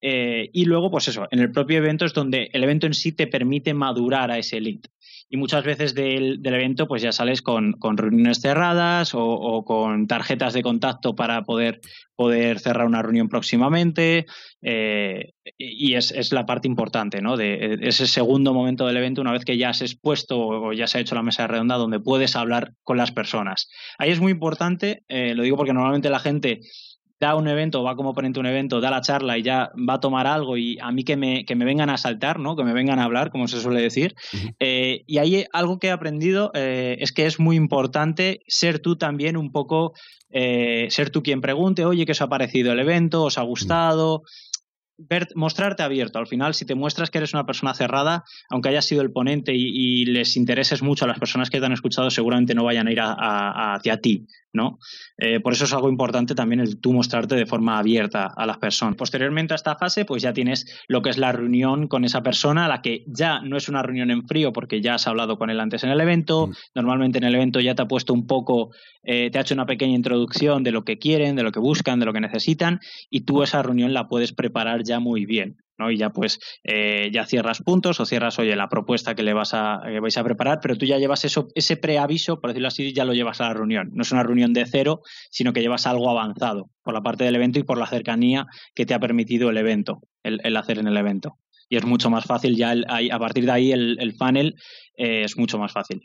y 0.00 0.64
luego, 0.66 0.90
pues 0.90 1.08
eso, 1.08 1.26
en 1.30 1.38
el 1.38 1.50
propio 1.50 1.78
evento 1.78 2.04
es 2.04 2.12
donde 2.12 2.50
el 2.52 2.62
evento 2.62 2.86
en 2.86 2.92
sí 2.92 3.12
te 3.12 3.26
permite 3.26 3.72
madurar 3.72 4.30
a 4.30 4.38
ese 4.38 4.60
lead 4.60 4.82
y 5.28 5.36
muchas 5.36 5.64
veces 5.64 5.94
del, 5.94 6.40
evento 6.44 6.86
pues 6.86 7.02
ya 7.02 7.12
sales 7.12 7.42
con, 7.42 7.72
con 7.72 7.96
reuniones 7.96 8.40
cerradas 8.40 9.12
o, 9.14 9.64
con 9.64 10.06
tarjetas 10.06 10.52
de 10.52 10.62
contacto 10.62 11.14
para 11.14 11.42
poder, 11.42 11.80
poder 12.14 12.60
cerrar 12.60 12.86
una 12.86 13.02
reunión 13.02 13.28
próximamente 13.28 14.26
eh, 14.62 15.32
y 15.58 15.94
es, 15.94 16.10
es, 16.12 16.32
la 16.32 16.46
parte 16.46 16.68
importante 16.68 17.20
¿no? 17.20 17.36
de 17.36 17.78
ese 17.82 18.06
segundo 18.06 18.54
momento 18.54 18.86
del 18.86 18.96
evento 18.96 19.20
una 19.20 19.32
vez 19.32 19.44
que 19.44 19.58
ya 19.58 19.70
has 19.70 19.82
expuesto 19.82 20.38
o 20.38 20.72
ya 20.72 20.86
se 20.86 20.98
ha 20.98 21.00
hecho 21.00 21.14
la 21.14 21.22
mesa 21.22 21.46
redonda 21.46 21.76
donde 21.76 22.00
puedes 22.00 22.36
hablar 22.36 22.72
con 22.82 22.96
las 22.96 23.12
personas. 23.12 23.68
Ahí 23.98 24.10
es 24.10 24.20
muy 24.20 24.32
importante, 24.32 25.02
eh, 25.08 25.34
lo 25.34 25.42
digo 25.42 25.56
porque 25.56 25.72
normalmente 25.72 26.10
la 26.10 26.18
gente 26.18 26.60
da 27.24 27.36
un 27.36 27.48
evento, 27.48 27.82
va 27.82 27.96
como 27.96 28.12
ponente 28.12 28.38
un 28.38 28.44
evento, 28.44 28.80
da 28.82 28.90
la 28.90 29.00
charla 29.00 29.38
y 29.38 29.42
ya 29.42 29.72
va 29.88 29.94
a 29.94 30.00
tomar 30.00 30.26
algo 30.26 30.58
y 30.58 30.78
a 30.78 30.92
mí 30.92 31.04
que 31.04 31.16
me, 31.16 31.46
que 31.46 31.56
me 31.56 31.64
vengan 31.64 31.88
a 31.88 31.96
saltar, 31.96 32.38
¿no? 32.38 32.54
Que 32.54 32.64
me 32.64 32.74
vengan 32.74 32.98
a 32.98 33.04
hablar, 33.04 33.30
como 33.30 33.48
se 33.48 33.60
suele 33.60 33.80
decir. 33.80 34.14
Eh, 34.60 35.04
y 35.06 35.18
ahí 35.18 35.46
algo 35.54 35.78
que 35.78 35.86
he 35.86 35.90
aprendido 35.90 36.50
eh, 36.54 36.96
es 37.00 37.12
que 37.12 37.24
es 37.24 37.40
muy 37.40 37.56
importante 37.56 38.40
ser 38.46 38.78
tú 38.78 38.96
también 38.96 39.38
un 39.38 39.52
poco, 39.52 39.94
eh, 40.28 40.86
ser 40.90 41.08
tú 41.08 41.22
quien 41.22 41.40
pregunte, 41.40 41.86
oye, 41.86 42.04
¿qué 42.04 42.12
os 42.12 42.20
ha 42.20 42.28
parecido 42.28 42.72
el 42.72 42.80
evento? 42.80 43.24
¿Os 43.24 43.38
ha 43.38 43.42
gustado? 43.42 44.22
mostrarte 45.34 45.82
abierto. 45.82 46.20
Al 46.20 46.28
final, 46.28 46.54
si 46.54 46.64
te 46.64 46.76
muestras 46.76 47.10
que 47.10 47.18
eres 47.18 47.34
una 47.34 47.46
persona 47.46 47.74
cerrada, 47.74 48.22
aunque 48.48 48.68
hayas 48.68 48.84
sido 48.84 49.02
el 49.02 49.10
ponente 49.10 49.52
y, 49.52 50.04
les 50.04 50.36
intereses 50.36 50.82
mucho 50.82 51.04
a 51.04 51.08
las 51.08 51.18
personas 51.18 51.50
que 51.50 51.58
te 51.58 51.66
han 51.66 51.72
escuchado, 51.72 52.10
seguramente 52.10 52.54
no 52.54 52.62
vayan 52.62 52.86
a 52.86 52.92
ir 52.92 53.00
hacia 53.00 53.96
ti, 54.00 54.26
¿no? 54.54 54.78
Eh, 55.18 55.40
por 55.40 55.52
eso 55.52 55.64
es 55.64 55.72
algo 55.72 55.90
importante 55.90 56.34
también 56.34 56.60
el 56.60 56.80
tú 56.80 56.92
mostrarte 56.92 57.34
de 57.34 57.44
forma 57.44 57.78
abierta 57.78 58.26
a 58.34 58.46
las 58.46 58.58
personas. 58.58 58.96
Posteriormente 58.96 59.52
a 59.52 59.56
esta 59.56 59.76
fase, 59.76 60.04
pues 60.04 60.22
ya 60.22 60.32
tienes 60.32 60.66
lo 60.88 61.02
que 61.02 61.10
es 61.10 61.18
la 61.18 61.32
reunión 61.32 61.88
con 61.88 62.04
esa 62.04 62.22
persona, 62.22 62.68
la 62.68 62.80
que 62.80 63.04
ya 63.06 63.40
no 63.40 63.56
es 63.56 63.68
una 63.68 63.82
reunión 63.82 64.10
en 64.10 64.26
frío 64.26 64.52
porque 64.52 64.80
ya 64.80 64.94
has 64.94 65.06
hablado 65.06 65.36
con 65.36 65.50
él 65.50 65.60
antes 65.60 65.84
en 65.84 65.90
el 65.90 66.00
evento. 66.00 66.46
Mm. 66.46 66.52
Normalmente 66.76 67.18
en 67.18 67.24
el 67.24 67.34
evento 67.34 67.60
ya 67.60 67.74
te 67.74 67.82
ha 67.82 67.88
puesto 67.88 68.14
un 68.14 68.26
poco, 68.26 68.70
eh, 69.02 69.30
te 69.30 69.38
ha 69.38 69.42
hecho 69.42 69.54
una 69.54 69.66
pequeña 69.66 69.94
introducción 69.94 70.62
de 70.62 70.72
lo 70.72 70.84
que 70.84 70.98
quieren, 70.98 71.36
de 71.36 71.42
lo 71.42 71.52
que 71.52 71.60
buscan, 71.60 71.98
de 71.98 72.06
lo 72.06 72.12
que 72.12 72.20
necesitan, 72.20 72.80
y 73.10 73.22
tú 73.22 73.42
esa 73.42 73.62
reunión 73.62 73.92
la 73.92 74.08
puedes 74.08 74.32
preparar 74.32 74.84
ya 74.84 75.00
muy 75.00 75.26
bien. 75.26 75.63
¿No? 75.78 75.90
Y 75.90 75.96
ya 75.96 76.10
pues 76.10 76.38
eh, 76.64 77.10
ya 77.12 77.26
cierras 77.26 77.62
puntos 77.62 78.00
o 78.00 78.06
cierras, 78.06 78.38
oye, 78.38 78.54
la 78.56 78.68
propuesta 78.68 79.14
que 79.14 79.22
le 79.22 79.32
vas 79.32 79.54
a, 79.54 79.82
que 79.84 80.00
vais 80.00 80.16
a 80.16 80.24
preparar, 80.24 80.58
pero 80.62 80.76
tú 80.76 80.86
ya 80.86 80.98
llevas 80.98 81.24
eso, 81.24 81.48
ese 81.54 81.76
preaviso, 81.76 82.40
por 82.40 82.50
decirlo 82.50 82.68
así, 82.68 82.92
ya 82.92 83.04
lo 83.04 83.14
llevas 83.14 83.40
a 83.40 83.48
la 83.48 83.54
reunión. 83.54 83.90
No 83.92 84.02
es 84.02 84.12
una 84.12 84.22
reunión 84.22 84.52
de 84.52 84.66
cero, 84.66 85.00
sino 85.30 85.52
que 85.52 85.60
llevas 85.60 85.86
algo 85.86 86.10
avanzado 86.10 86.70
por 86.82 86.94
la 86.94 87.02
parte 87.02 87.24
del 87.24 87.36
evento 87.36 87.58
y 87.58 87.64
por 87.64 87.78
la 87.78 87.86
cercanía 87.86 88.46
que 88.74 88.86
te 88.86 88.94
ha 88.94 89.00
permitido 89.00 89.50
el 89.50 89.56
evento, 89.56 90.02
el, 90.22 90.56
hacer 90.56 90.78
en 90.78 90.88
el 90.88 90.96
evento. 90.96 91.38
Y 91.68 91.76
es 91.76 91.84
mucho 91.84 92.10
más 92.10 92.24
fácil 92.24 92.56
ya, 92.56 92.74
a 92.88 93.18
partir 93.18 93.46
de 93.46 93.52
ahí 93.52 93.72
el, 93.72 93.96
el 93.98 94.14
funnel 94.14 94.54
eh, 94.96 95.22
es 95.24 95.36
mucho 95.36 95.58
más 95.58 95.72
fácil. 95.72 96.02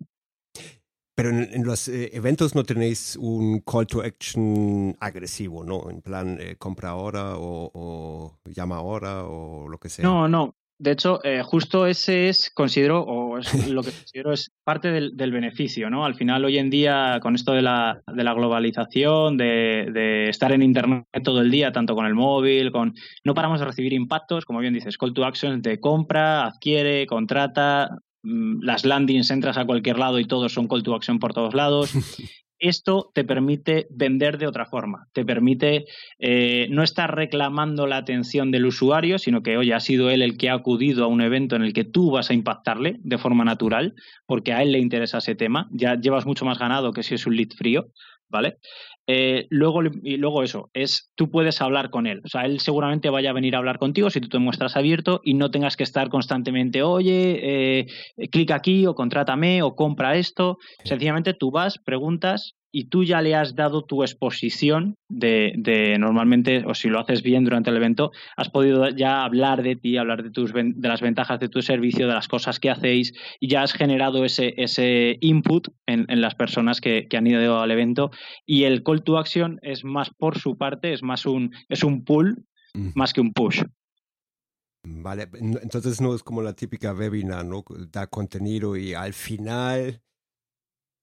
Pero 1.19 1.31
en, 1.31 1.65
los 1.65 1.89
eh, 1.89 2.11
eventos 2.13 2.55
no 2.55 2.63
tenéis 2.63 3.17
un 3.19 3.59
call 3.59 3.85
to 3.87 4.01
action 4.01 4.95
agresivo, 5.01 5.65
¿no? 5.65 5.89
En 5.89 6.01
plan, 6.01 6.37
eh, 6.39 6.55
compra 6.57 6.91
ahora 6.91 7.33
o, 7.35 8.39
llama 8.45 8.77
ahora 8.77 9.25
o 9.25 9.67
lo 9.67 9.77
que 9.79 9.89
sea. 9.89 10.05
No, 10.05 10.29
no. 10.29 10.55
De 10.77 10.91
hecho, 10.91 11.19
eh, 11.25 11.41
justo 11.43 11.87
ese 11.87 12.29
es, 12.29 12.49
considero, 12.49 13.01
o 13.01 13.37
es 13.37 13.51
lo 13.67 13.83
que 13.83 13.91
considero 13.91 14.31
es 14.31 14.53
parte 14.63 14.91
del, 14.91 15.31
beneficio, 15.33 15.89
¿no? 15.89 16.05
Al 16.05 16.15
final, 16.15 16.45
hoy 16.45 16.57
en 16.57 16.69
día, 16.69 17.19
con 17.21 17.35
esto 17.35 17.51
de 17.51 17.63
la, 17.63 18.01
de 18.07 18.23
la 18.23 18.33
globalización, 18.33 19.35
de, 19.35 19.89
de, 19.91 20.29
estar 20.29 20.53
en 20.53 20.61
Internet 20.61 21.03
todo 21.25 21.41
el 21.41 21.51
día, 21.51 21.73
tanto 21.73 21.95
con 21.95 22.05
el 22.05 22.13
móvil, 22.13 22.71
con 22.71 22.93
no 23.25 23.33
paramos 23.33 23.59
de 23.59 23.65
recibir 23.65 23.91
impactos, 23.91 24.45
como 24.45 24.59
bien 24.59 24.73
dices, 24.73 24.97
call 24.97 25.13
to 25.13 25.25
action 25.25 25.61
de 25.61 25.81
compra, 25.81 26.45
adquiere, 26.45 27.05
contrata, 27.07 27.89
las 28.23 28.85
landings 28.85 29.31
entras 29.31 29.57
a 29.57 29.65
cualquier 29.65 29.97
lado 29.97 30.19
y 30.19 30.25
todos 30.25 30.53
son 30.53 30.67
call 30.67 30.83
to 30.83 30.95
action 30.95 31.19
por 31.19 31.33
todos 31.33 31.53
lados. 31.53 31.91
esto 32.59 33.09
te 33.13 33.23
permite 33.23 33.87
vender 33.89 34.37
de 34.37 34.47
otra 34.47 34.65
forma, 34.65 35.07
te 35.13 35.23
permite 35.25 35.85
eh, 36.19 36.67
no 36.69 36.83
estar 36.83 37.15
reclamando 37.15 37.87
la 37.87 37.97
atención 37.97 38.51
del 38.51 38.65
usuario, 38.65 39.17
sino 39.17 39.41
que, 39.41 39.57
oye, 39.57 39.73
ha 39.73 39.79
sido 39.79 40.09
él 40.09 40.21
el 40.21 40.37
que 40.37 40.49
ha 40.49 40.55
acudido 40.55 41.05
a 41.05 41.07
un 41.07 41.21
evento 41.21 41.55
en 41.55 41.63
el 41.63 41.73
que 41.73 41.85
tú 41.85 42.11
vas 42.11 42.29
a 42.29 42.33
impactarle 42.33 42.97
de 42.99 43.17
forma 43.17 43.45
natural, 43.45 43.95
porque 44.25 44.53
a 44.53 44.61
él 44.61 44.73
le 44.73 44.79
interesa 44.79 45.19
ese 45.19 45.35
tema, 45.35 45.69
ya 45.71 45.95
llevas 45.95 46.25
mucho 46.25 46.45
más 46.45 46.59
ganado 46.59 46.91
que 46.91 47.03
si 47.03 47.15
es 47.15 47.25
un 47.25 47.37
lead 47.37 47.49
frío, 47.57 47.87
¿vale? 48.27 48.57
Eh, 49.11 49.47
luego, 49.49 49.81
y 50.03 50.17
luego 50.17 50.43
eso, 50.43 50.69
es 50.75 51.09
tú 51.15 51.31
puedes 51.31 51.61
hablar 51.63 51.89
con 51.89 52.05
él. 52.05 52.21
O 52.23 52.27
sea, 52.27 52.45
él 52.45 52.59
seguramente 52.59 53.09
vaya 53.09 53.31
a 53.31 53.33
venir 53.33 53.55
a 53.55 53.57
hablar 53.57 53.79
contigo 53.79 54.11
si 54.11 54.21
tú 54.21 54.29
te 54.29 54.37
muestras 54.37 54.77
abierto 54.77 55.19
y 55.23 55.33
no 55.33 55.49
tengas 55.49 55.75
que 55.75 55.83
estar 55.83 56.09
constantemente, 56.09 56.83
oye, 56.83 57.39
eh, 57.41 57.87
clic 58.31 58.51
aquí 58.51 58.85
o 58.85 58.93
contrátame 58.93 59.63
o 59.63 59.75
compra 59.75 60.15
esto. 60.15 60.59
Sencillamente 60.83 61.33
tú 61.33 61.49
vas, 61.49 61.79
preguntas 61.79 62.53
y 62.71 62.85
tú 62.85 63.03
ya 63.03 63.21
le 63.21 63.35
has 63.35 63.55
dado 63.55 63.83
tu 63.83 64.03
exposición 64.03 64.95
de, 65.07 65.53
de, 65.57 65.97
normalmente, 65.97 66.63
o 66.65 66.73
si 66.73 66.89
lo 66.89 66.99
haces 66.99 67.23
bien 67.23 67.43
durante 67.43 67.69
el 67.69 67.77
evento, 67.77 68.11
has 68.37 68.49
podido 68.49 68.89
ya 68.89 69.23
hablar 69.23 69.63
de 69.63 69.75
ti, 69.75 69.97
hablar 69.97 70.23
de, 70.23 70.31
tus, 70.31 70.53
de 70.53 70.87
las 70.87 71.01
ventajas 71.01 71.39
de 71.39 71.49
tu 71.49 71.61
servicio, 71.61 72.07
de 72.07 72.13
las 72.13 72.27
cosas 72.27 72.59
que 72.59 72.69
hacéis, 72.69 73.13
y 73.39 73.47
ya 73.47 73.63
has 73.63 73.73
generado 73.73 74.23
ese, 74.25 74.53
ese 74.57 75.17
input 75.21 75.69
en, 75.87 76.05
en 76.09 76.21
las 76.21 76.35
personas 76.35 76.81
que, 76.81 77.07
que, 77.07 77.17
han 77.17 77.27
ido 77.27 77.59
al 77.59 77.71
evento. 77.71 78.11
Y 78.45 78.63
el 78.63 78.83
call 78.83 79.03
to 79.03 79.17
action 79.17 79.59
es 79.61 79.83
más 79.83 80.09
por 80.11 80.37
su 80.37 80.57
parte, 80.57 80.93
es 80.93 81.03
más 81.03 81.25
un, 81.25 81.51
es 81.69 81.83
un 81.83 82.03
pull 82.03 82.45
más 82.95 83.13
que 83.13 83.21
un 83.21 83.33
push. 83.33 83.63
Vale, 84.83 85.29
entonces 85.33 85.99
no 85.99 86.15
es 86.15 86.23
como 86.23 86.41
la 86.41 86.53
típica 86.53 86.93
webinar, 86.93 87.45
¿no? 87.45 87.63
Da 87.91 88.07
contenido 88.07 88.77
y 88.77 88.93
al 88.93 89.13
final 89.13 90.01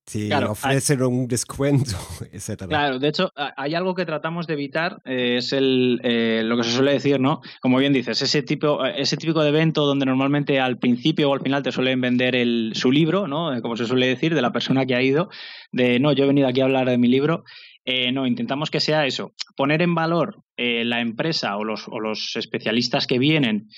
Sí, 0.06 0.30
ofrecen 0.32 1.02
un 1.02 1.26
descuento, 1.26 1.96
etcétera. 2.32 2.68
Claro, 2.68 2.98
de 3.00 3.08
hecho, 3.08 3.32
hay 3.34 3.74
algo 3.74 3.96
que 3.96 4.06
tratamos 4.06 4.46
de 4.46 4.52
evitar, 4.54 4.98
eh, 5.04 5.38
es 5.38 5.52
el, 5.52 6.00
eh, 6.04 6.42
lo 6.44 6.56
que 6.56 6.62
se 6.62 6.70
suele 6.70 6.92
decir, 6.92 7.18
¿no? 7.18 7.40
Como 7.60 7.78
bien 7.78 7.92
dices, 7.92 8.22
ese 8.22 8.44
tipo, 8.44 8.84
ese 8.84 9.16
típico 9.16 9.42
de 9.42 9.48
evento 9.48 9.84
donde 9.84 10.06
normalmente 10.06 10.60
al 10.60 10.78
principio 10.78 11.28
o 11.28 11.34
al 11.34 11.40
final 11.40 11.64
te 11.64 11.72
suelen 11.72 12.00
vender 12.00 12.36
el, 12.36 12.70
su 12.76 12.92
libro, 12.92 13.26
¿no? 13.26 13.52
Eh, 13.52 13.60
como 13.60 13.76
se 13.76 13.86
suele 13.86 14.06
decir, 14.06 14.32
de 14.36 14.42
la 14.42 14.52
persona 14.52 14.86
que 14.86 14.94
ha 14.94 15.02
ido, 15.02 15.28
de 15.72 15.98
no, 15.98 16.12
yo 16.12 16.22
he 16.22 16.28
venido 16.28 16.46
aquí 16.46 16.60
a 16.60 16.64
hablar 16.66 16.88
de 16.88 16.98
mi 16.98 17.08
libro. 17.08 17.42
no, 18.12 18.26
intentamos 18.26 18.70
que 18.70 18.80
sea 18.80 19.06
eso, 19.06 19.32
poner 19.56 19.82
en 19.82 19.94
valor 19.94 20.42
la 20.56 21.00
empresa 21.00 21.56
o 21.56 21.64
los, 21.64 21.86
o 21.88 22.00
los 22.00 22.34
especialistas 22.34 23.06
que 23.06 23.18
vienen 23.18 23.68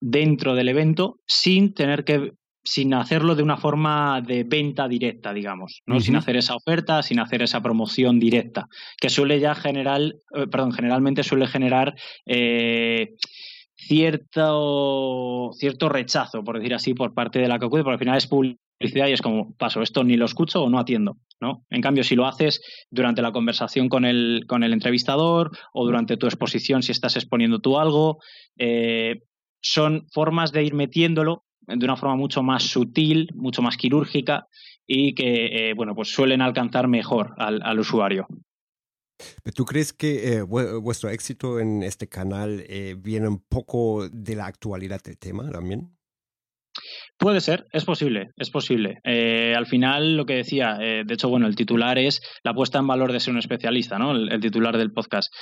dentro 0.00 0.54
del 0.54 0.68
evento 0.68 1.18
sin 1.26 1.72
tener 1.72 2.04
que 2.04 2.32
sin 2.64 2.92
hacerlo 2.94 3.34
de 3.34 3.42
una 3.42 3.56
forma 3.56 4.20
de 4.20 4.44
venta 4.44 4.88
directa, 4.88 5.32
digamos, 5.32 5.82
¿no? 5.86 6.00
Sin 6.00 6.16
hacer 6.16 6.36
esa 6.36 6.54
oferta, 6.54 7.02
sin 7.02 7.20
hacer 7.20 7.42
esa 7.42 7.62
promoción 7.62 8.18
directa, 8.18 8.68
que 9.00 9.08
suele 9.08 9.40
ya 9.40 9.54
generar, 9.54 10.00
eh, 10.00 10.46
perdón, 10.50 10.72
generalmente 10.72 11.22
suele 11.22 11.46
generar 11.46 11.94
eh, 12.26 13.14
cierto, 13.76 15.50
cierto 15.54 15.88
rechazo, 15.88 16.44
por 16.44 16.58
decir 16.58 16.74
así, 16.74 16.94
por 16.94 17.14
parte 17.14 17.38
de 17.38 17.48
la 17.48 17.58
que 17.58 17.66
acude, 17.66 17.82
porque 17.82 17.94
al 17.94 17.98
final 18.00 18.18
es 18.18 18.26
publicidad 18.26 19.08
y 19.08 19.12
es 19.12 19.22
como, 19.22 19.54
paso, 19.54 19.80
esto 19.80 20.04
ni 20.04 20.16
lo 20.16 20.26
escucho 20.26 20.62
o 20.62 20.68
no 20.68 20.78
atiendo, 20.78 21.16
¿no? 21.40 21.64
En 21.70 21.80
cambio, 21.80 22.04
si 22.04 22.16
lo 22.16 22.26
haces 22.26 22.60
durante 22.90 23.22
la 23.22 23.32
conversación 23.32 23.88
con 23.88 24.04
el, 24.04 24.44
con 24.46 24.62
el 24.62 24.72
entrevistador 24.72 25.56
o 25.72 25.84
durante 25.84 26.16
tu 26.16 26.26
exposición, 26.26 26.82
si 26.82 26.92
estás 26.92 27.16
exponiendo 27.16 27.60
tú 27.60 27.78
algo, 27.78 28.18
eh, 28.58 29.22
son 29.62 30.06
formas 30.12 30.52
de 30.52 30.64
ir 30.64 30.74
metiéndolo 30.74 31.44
de 31.76 31.84
una 31.84 31.96
forma 31.96 32.16
mucho 32.16 32.42
más 32.42 32.64
sutil, 32.64 33.28
mucho 33.34 33.62
más 33.62 33.76
quirúrgica 33.76 34.46
y 34.86 35.14
que, 35.14 35.70
eh, 35.70 35.74
bueno, 35.74 35.94
pues 35.94 36.08
suelen 36.08 36.40
alcanzar 36.40 36.88
mejor 36.88 37.34
al, 37.36 37.78
usuario. 37.78 38.26
¿Tú 39.54 39.64
crees 39.64 39.92
que 39.92 40.32
eh, 40.32 40.42
vuestro 40.42 41.10
éxito 41.10 41.60
en 41.60 41.82
este 41.82 42.08
canal 42.08 42.64
eh, 42.68 42.94
viene 42.98 43.28
un 43.28 43.42
poco 43.46 44.08
de 44.08 44.36
la 44.36 44.46
actualidad 44.46 45.02
del 45.02 45.18
tema 45.18 45.50
también? 45.50 45.90
Puede 47.18 47.40
ser, 47.40 47.66
es 47.72 47.84
posible, 47.84 48.30
es 48.36 48.50
posible. 48.50 49.00
al 49.04 49.66
final, 49.66 50.16
lo 50.16 50.24
que 50.24 50.34
decía, 50.34 50.74
de 50.78 51.12
hecho, 51.12 51.28
bueno, 51.28 51.48
el 51.48 51.56
titular 51.56 51.98
es 51.98 52.22
la 52.44 52.54
puesta 52.54 52.78
en 52.78 52.86
valor 52.86 53.12
de 53.12 53.18
ser 53.18 53.32
un 53.32 53.40
especialista, 53.40 53.98
¿no? 53.98 54.12
El, 54.12 54.40
titular 54.40 54.78
del 54.78 54.92
podcast 54.92 55.34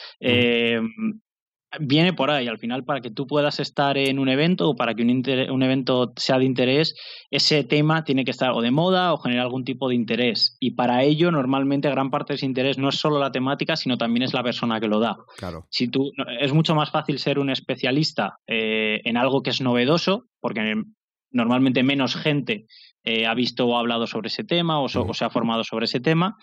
viene 1.81 2.13
por 2.13 2.31
ahí. 2.31 2.49
Al 2.49 2.59
final, 2.59 2.85
para 2.85 3.01
que 3.01 3.11
tú 3.11 3.27
puedas 3.27 3.61
estar 3.61 3.99
en 3.99 4.19
un 4.19 4.29
evento 4.29 4.71
o 4.71 4.77
para 4.77 4.95
que 4.95 5.03
un, 5.03 5.23
un, 5.51 5.63
evento 5.63 6.13
sea 6.17 6.39
de 6.39 6.45
interés, 6.45 6.95
ese 7.31 7.65
tema 7.65 8.05
tiene 8.05 8.25
que 8.25 8.31
estar 8.31 8.53
o 8.53 8.61
de 8.61 8.71
moda 8.71 9.13
o 9.13 9.19
generar 9.19 9.45
algún 9.45 9.65
tipo 9.65 9.89
de 9.89 9.95
interés. 9.95 10.57
Y 10.61 10.73
para 10.73 11.03
ello, 11.03 11.31
normalmente, 11.31 11.91
gran 11.91 12.11
parte 12.11 12.33
de 12.33 12.37
ese 12.37 12.47
interés 12.47 12.79
no 12.79 12.89
es 12.89 12.97
solo 12.97 13.19
la 13.19 13.33
temática, 13.33 13.77
sino 13.77 13.99
también 13.99 14.23
es 14.23 14.35
la 14.35 14.43
persona 14.43 14.81
que 14.81 14.89
lo 14.89 15.01
da. 15.01 15.17
Claro. 15.37 15.67
Si 15.71 15.89
tú, 15.89 16.13
es 16.41 16.53
mucho 16.53 16.75
más 16.75 16.91
fácil 16.91 17.19
ser 17.19 17.39
un 17.39 17.51
especialista 17.51 18.39
eh, 18.47 19.01
en 19.05 19.17
algo 19.17 19.43
que 19.43 19.51
es 19.51 19.61
novedoso, 19.61 20.25
porque 20.41 20.83
normalmente 21.31 21.83
menos 21.83 22.17
gente 22.17 22.67
eh, 23.05 23.27
ha 23.27 23.35
visto 23.35 23.67
o 23.67 23.77
ha 23.77 23.81
hablado 23.81 24.07
sobre 24.07 24.29
ese 24.29 24.43
tema 24.43 24.81
o, 24.81 24.85
o, 24.85 25.15
se 25.15 25.25
ha 25.25 25.31
formado 25.31 25.65
sobre 25.65 25.85
ese 25.85 26.01
tema. 26.01 26.37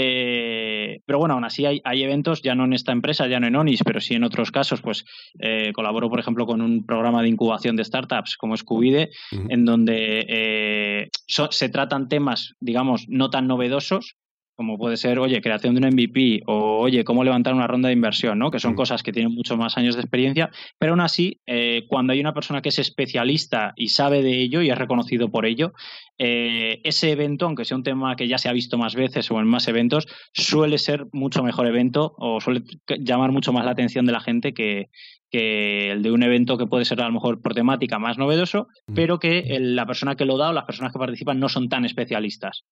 Eh, 0.00 1.00
pero 1.06 1.18
bueno, 1.18 1.34
aún 1.34 1.44
así 1.44 1.66
hay, 1.66 2.02
eventos, 2.04 2.40
ya 2.40 2.54
no 2.54 2.64
en 2.64 2.72
esta 2.72 2.92
empresa, 2.92 3.26
ya 3.26 3.40
no 3.40 3.48
en 3.48 3.56
ONIS, 3.56 3.82
pero 3.84 4.00
sí 4.00 4.14
en 4.14 4.22
otros 4.22 4.52
casos, 4.52 4.80
pues 4.80 5.04
eh, 5.40 5.72
colaboro, 5.72 6.08
por 6.08 6.20
ejemplo, 6.20 6.46
con 6.46 6.60
un 6.62 6.86
programa 6.86 7.20
de 7.20 7.28
incubación 7.28 7.74
de 7.74 7.84
startups 7.84 8.36
como 8.36 8.56
Scubide, 8.56 9.10
en 9.32 9.64
donde 9.64 10.24
eh, 10.28 11.08
se 11.26 11.68
tratan 11.68 12.08
temas, 12.08 12.54
digamos, 12.60 13.06
no 13.08 13.28
tan 13.30 13.48
novedosos, 13.48 14.14
como 14.58 14.76
puede 14.76 14.96
ser, 14.96 15.20
oye, 15.20 15.40
creación 15.40 15.76
de 15.76 15.86
un 15.86 15.94
MVP 15.94 16.42
o, 16.46 16.80
oye, 16.80 17.04
cómo 17.04 17.22
levantar 17.22 17.54
una 17.54 17.68
ronda 17.68 17.90
de 17.90 17.92
inversión, 17.92 18.40
¿no? 18.40 18.50
Que 18.50 18.58
son 18.58 18.74
cosas 18.74 19.04
que 19.04 19.12
tienen 19.12 19.32
muchos 19.32 19.56
más 19.56 19.78
años 19.78 19.94
de 19.94 20.00
experiencia, 20.00 20.50
pero 20.80 20.94
aún 20.94 21.00
así, 21.00 21.40
eh, 21.46 21.84
cuando 21.88 22.12
hay 22.12 22.18
una 22.18 22.34
persona 22.34 22.60
que 22.60 22.70
es 22.70 22.80
especialista 22.80 23.72
y 23.76 23.90
sabe 23.90 24.20
de 24.20 24.40
ello 24.40 24.60
y 24.60 24.70
es 24.70 24.76
reconocido 24.76 25.30
por 25.30 25.46
ello, 25.46 25.74
eh, 26.18 26.80
ese 26.82 27.12
evento, 27.12 27.46
aunque 27.46 27.64
sea 27.64 27.76
un 27.76 27.84
tema 27.84 28.16
que 28.16 28.26
ya 28.26 28.36
se 28.36 28.48
ha 28.48 28.52
visto 28.52 28.76
más 28.78 28.96
veces 28.96 29.30
o 29.30 29.38
en 29.38 29.46
más 29.46 29.68
eventos, 29.68 30.08
suele 30.32 30.78
ser 30.78 31.06
mucho 31.12 31.44
mejor 31.44 31.68
evento 31.68 32.16
o 32.18 32.40
suele 32.40 32.64
llamar 32.98 33.30
mucho 33.30 33.52
más 33.52 33.64
la 33.64 33.70
atención 33.70 34.06
de 34.06 34.12
la 34.12 34.20
gente 34.20 34.54
que, 34.54 34.88
que 35.30 35.92
el 35.92 36.02
de 36.02 36.10
un 36.10 36.24
evento 36.24 36.58
que 36.58 36.66
puede 36.66 36.84
ser 36.84 37.00
a 37.00 37.06
lo 37.06 37.12
mejor 37.12 37.40
por 37.40 37.54
temática 37.54 38.00
más 38.00 38.18
novedoso, 38.18 38.66
mm. 38.88 38.94
pero 38.94 39.20
que 39.20 39.56
la 39.60 39.86
persona 39.86 40.16
que 40.16 40.24
lo 40.24 40.36
da 40.36 40.50
o 40.50 40.52
las 40.52 40.64
personas 40.64 40.92
que 40.92 40.98
participan 40.98 41.38
no 41.38 41.48
son 41.48 41.68
tan 41.68 41.84
especialistas. 41.84 42.64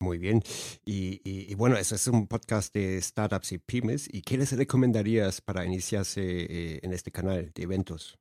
Muy 0.00 0.18
bien. 0.18 0.42
Y, 0.84 1.54
bueno, 1.54 1.76
ese 1.76 1.94
es 1.94 2.06
un 2.06 2.26
podcast 2.26 2.74
de 2.74 3.00
startups 3.00 3.52
y 3.52 3.58
pymes. 3.58 4.08
¿Y 4.12 4.22
qué 4.22 4.36
les 4.36 4.56
recomendarías 4.56 5.40
para 5.40 5.64
iniciarse 5.64 6.20
eh, 6.22 6.80
en 6.82 6.92
este 6.92 7.10
canal 7.10 7.50
de 7.54 7.62
eventos? 7.62 8.18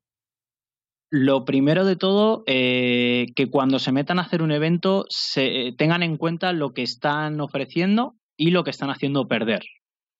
Lo 1.11 1.45
primero 1.45 1.85
de 1.85 1.95
todo, 1.95 2.43
eh, 2.47 3.27
que 3.35 3.49
cuando 3.49 3.79
se 3.79 3.91
metan 3.91 4.19
a 4.19 4.23
hacer 4.23 4.41
un 4.41 4.51
evento 4.51 5.05
se, 5.09 5.73
tengan 5.77 6.01
en 6.01 6.17
cuenta 6.17 6.51
lo 6.53 6.73
que 6.73 6.81
están 6.81 7.39
ofreciendo 7.41 8.15
y 8.37 8.51
lo 8.51 8.63
que 8.63 8.71
están 8.71 8.89
haciendo 8.89 9.27
perder. 9.27 9.63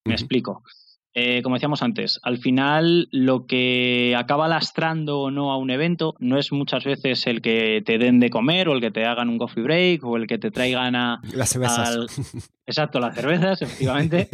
Me 0.06 0.14
explico. 0.14 0.62
Eh, 1.18 1.42
como 1.44 1.56
decíamos 1.56 1.82
antes, 1.82 2.20
al 2.24 2.40
final 2.40 3.08
lo 3.10 3.46
que 3.46 4.14
acaba 4.18 4.50
lastrando 4.50 5.22
o 5.22 5.32
no 5.32 5.54
a 5.54 5.58
un 5.58 5.70
evento 5.70 6.14
no 6.20 6.38
es 6.38 6.52
muchas 6.52 6.84
veces 6.84 7.26
el 7.26 7.42
que 7.42 7.82
te 7.86 7.98
den 7.98 8.20
de 8.20 8.30
comer 8.30 8.68
o 8.68 8.74
el 8.74 8.82
que 8.82 8.92
te 8.92 9.06
hagan 9.06 9.30
un 9.30 9.38
coffee 9.38 9.64
break 9.64 10.04
o 10.04 10.18
el 10.18 10.28
que 10.28 10.38
te 10.38 10.52
traigan 10.52 10.94
a... 10.98 11.22
Las 11.34 11.52
cervezas. 11.52 12.52
exacto, 12.68 13.00
las 13.00 13.16
cervezas, 13.16 13.62
efectivamente. 13.62 14.28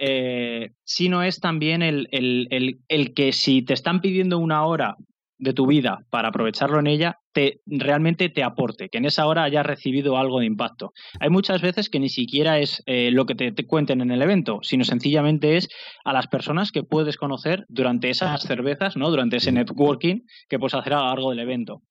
eh, 0.00 0.72
sino 0.82 1.22
es 1.22 1.38
también 1.38 1.82
el, 1.82 2.08
el, 2.10 2.48
el, 2.50 2.80
el 2.88 3.14
que 3.14 3.32
si 3.32 3.62
te 3.62 3.74
están 3.74 4.00
pidiendo 4.00 4.38
una 4.38 4.64
hora 4.66 4.96
de 5.44 5.52
tu 5.52 5.66
vida 5.66 6.00
para 6.10 6.28
aprovecharlo 6.28 6.80
en 6.80 6.88
ella, 6.88 7.18
te, 7.32 7.60
realmente 7.66 8.28
te 8.28 8.42
aporte, 8.42 8.88
que 8.88 8.98
en 8.98 9.04
esa 9.04 9.26
hora 9.26 9.44
hayas 9.44 9.64
recibido 9.64 10.16
algo 10.16 10.40
de 10.40 10.46
impacto. 10.46 10.92
Hay 11.20 11.30
muchas 11.30 11.62
veces 11.62 11.88
que 11.88 12.00
ni 12.00 12.08
siquiera 12.08 12.58
es 12.58 12.82
eh, 12.86 13.10
lo 13.12 13.26
que 13.26 13.34
te, 13.34 13.66
cuenten 13.66 14.00
en 14.00 14.10
el 14.10 14.22
evento, 14.22 14.58
sino 14.62 14.84
sencillamente 14.84 15.56
es 15.56 15.68
a 16.04 16.12
las 16.12 16.26
personas 16.26 16.72
que 16.72 16.82
puedes 16.82 17.16
conocer 17.16 17.64
durante 17.68 18.10
esas 18.10 18.42
cervezas, 18.42 18.96
¿no? 18.96 19.10
durante 19.10 19.36
ese 19.36 19.52
networking 19.52 20.22
que 20.48 20.58
puedes 20.58 20.74
hacer 20.74 20.94
a 20.94 21.00
lo 21.00 21.06
largo 21.06 21.30
del 21.30 21.40
evento. 21.40 21.82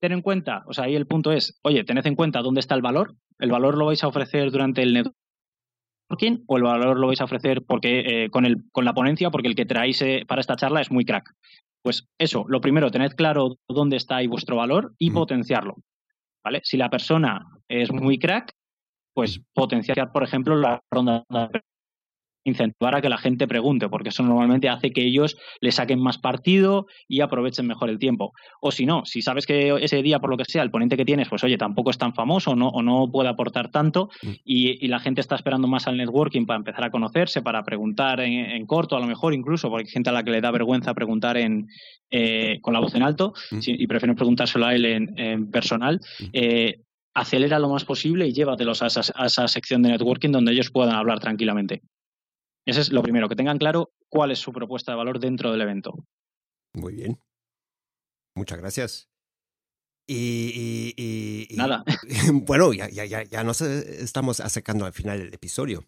Ten 0.00 0.12
en 0.12 0.22
cuenta, 0.22 0.64
o 0.66 0.72
sea, 0.72 0.84
ahí 0.84 0.96
el 0.96 1.06
punto 1.06 1.30
es, 1.30 1.60
oye, 1.62 1.84
tened 1.84 2.06
en 2.06 2.16
cuenta 2.16 2.42
dónde 2.42 2.60
está 2.60 2.74
el 2.74 2.82
valor. 2.82 3.14
El 3.38 3.50
valor 3.50 3.78
lo 3.78 3.86
vais 3.86 4.02
a 4.02 4.08
ofrecer 4.08 4.50
durante 4.50 4.82
el 4.82 4.94
networking 4.94 6.44
o 6.46 6.56
el 6.56 6.62
valor 6.62 6.98
lo 6.98 7.06
vais 7.06 7.20
a 7.20 7.24
ofrecer 7.24 7.62
porque 7.66 8.00
eh, 8.00 8.30
con, 8.30 8.44
el, 8.44 8.64
con 8.72 8.84
la 8.84 8.94
ponencia 8.94 9.30
porque 9.30 9.48
el 9.48 9.54
que 9.54 9.66
traéis 9.66 10.02
eh, 10.02 10.24
para 10.26 10.40
esta 10.40 10.56
charla 10.56 10.80
es 10.80 10.90
muy 10.90 11.04
crack. 11.04 11.30
Pues 11.82 12.06
eso, 12.18 12.44
lo 12.48 12.60
primero, 12.60 12.90
tened 12.90 13.12
claro 13.12 13.56
dónde 13.68 13.96
está 13.96 14.16
ahí 14.16 14.26
vuestro 14.26 14.56
valor 14.56 14.94
y 14.98 15.10
potenciarlo. 15.10 15.76
¿Vale? 16.44 16.60
Si 16.64 16.76
la 16.76 16.90
persona 16.90 17.46
es 17.68 17.92
muy 17.92 18.18
crack, 18.18 18.52
pues 19.14 19.40
potenciar, 19.52 20.12
por 20.12 20.22
ejemplo, 20.24 20.56
la 20.56 20.80
ronda 20.90 21.24
de 21.28 21.62
incentivar 22.44 22.94
a 22.94 23.02
que 23.02 23.08
la 23.08 23.18
gente 23.18 23.46
pregunte, 23.46 23.88
porque 23.88 24.08
eso 24.08 24.22
normalmente 24.22 24.68
hace 24.68 24.92
que 24.92 25.02
ellos 25.02 25.36
le 25.60 25.72
saquen 25.72 26.00
más 26.00 26.18
partido 26.18 26.86
y 27.08 27.20
aprovechen 27.20 27.66
mejor 27.66 27.90
el 27.90 27.98
tiempo. 27.98 28.32
O 28.60 28.70
si 28.72 28.86
no, 28.86 29.04
si 29.04 29.22
sabes 29.22 29.46
que 29.46 29.74
ese 29.80 30.02
día, 30.02 30.18
por 30.18 30.30
lo 30.30 30.36
que 30.36 30.44
sea, 30.44 30.62
el 30.62 30.70
ponente 30.70 30.96
que 30.96 31.04
tienes, 31.04 31.28
pues 31.28 31.44
oye, 31.44 31.56
tampoco 31.56 31.90
es 31.90 31.98
tan 31.98 32.14
famoso 32.14 32.56
no, 32.56 32.68
o 32.68 32.82
no 32.82 33.10
puede 33.10 33.28
aportar 33.28 33.70
tanto 33.70 34.08
mm. 34.22 34.30
y, 34.44 34.92
la 34.92 35.00
gente 35.00 35.22
está 35.22 35.36
esperando 35.36 35.68
más 35.68 35.86
al 35.86 35.96
networking 35.96 36.44
para 36.44 36.58
empezar 36.58 36.84
a 36.84 36.90
conocerse, 36.90 37.40
para 37.40 37.62
preguntar 37.62 38.20
en, 38.20 38.66
corto, 38.66 38.94
a 38.94 39.00
lo 39.00 39.06
mejor 39.06 39.32
incluso, 39.32 39.70
porque 39.70 39.86
hay 39.86 39.90
gente 39.90 40.10
a 40.10 40.12
la 40.12 40.22
que 40.22 40.30
le 40.30 40.42
da 40.42 40.50
vergüenza 40.50 40.92
preguntar 40.92 41.38
en, 41.38 41.66
eh, 42.10 42.58
con 42.60 42.74
la 42.74 42.80
voz 42.80 42.94
en 42.94 43.02
alto 43.02 43.32
mm. 43.50 43.58
y 43.64 43.86
prefieren 43.86 44.14
preguntárselo 44.14 44.66
a 44.66 44.74
él 44.74 44.84
en, 44.84 45.50
personal. 45.50 45.98
Mm. 46.20 46.24
Eh, 46.34 46.80
acelera 47.14 47.58
lo 47.58 47.70
más 47.70 47.86
posible 47.86 48.26
y 48.26 48.32
llévatelos 48.32 48.82
a 48.82 48.86
esa 48.86 49.48
sección 49.48 49.82
de 49.82 49.90
networking 49.90 50.30
donde 50.30 50.52
ellos 50.52 50.70
puedan 50.70 50.94
hablar 50.94 51.20
tranquilamente. 51.20 51.82
Ese 52.66 52.80
es 52.80 52.92
lo 52.92 53.02
primero, 53.02 53.28
que 53.28 53.36
tengan 53.36 53.58
claro 53.58 53.92
cuál 54.08 54.30
es 54.30 54.38
su 54.38 54.52
propuesta 54.52 54.92
de 54.92 54.98
valor 54.98 55.18
dentro 55.18 55.50
del 55.50 55.60
evento. 55.60 56.06
Muy 56.74 56.94
bien. 56.94 57.20
Muchas 58.34 58.58
gracias. 58.58 59.08
Y, 60.06 61.48
nada. 61.56 61.84
bueno, 62.32 62.72
ya, 62.72 62.88
ya, 62.88 63.04
ya, 63.04 63.22
ya 63.22 63.44
nos 63.44 63.60
estamos 63.60 64.40
acercando 64.40 64.84
al 64.84 64.92
final 64.92 65.18
del 65.18 65.34
episodio. 65.34 65.86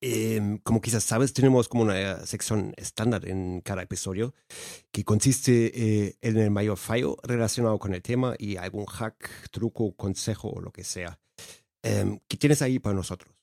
Em, 0.00 0.58
como 0.58 0.80
quizás 0.80 1.02
sabes, 1.02 1.32
tenemos 1.32 1.68
como 1.68 1.82
una 1.82 2.24
sección 2.24 2.72
estándar 2.76 3.26
en 3.26 3.60
cada 3.62 3.82
episodio 3.82 4.32
que 4.92 5.02
consiste 5.02 5.72
eh, 6.06 6.18
en 6.20 6.36
el 6.36 6.52
mayor 6.52 6.76
fallo 6.76 7.16
relacionado 7.24 7.80
con 7.80 7.94
el 7.94 8.02
tema 8.02 8.36
y 8.38 8.56
algún 8.56 8.86
hack, 8.86 9.50
truco, 9.50 9.96
consejo 9.96 10.50
o 10.50 10.60
lo 10.60 10.70
que 10.70 10.84
sea. 10.84 11.18
Em, 11.82 12.20
¿Qué 12.28 12.36
tienes 12.36 12.62
ahí 12.62 12.78
para 12.78 12.94
nosotros? 12.94 13.37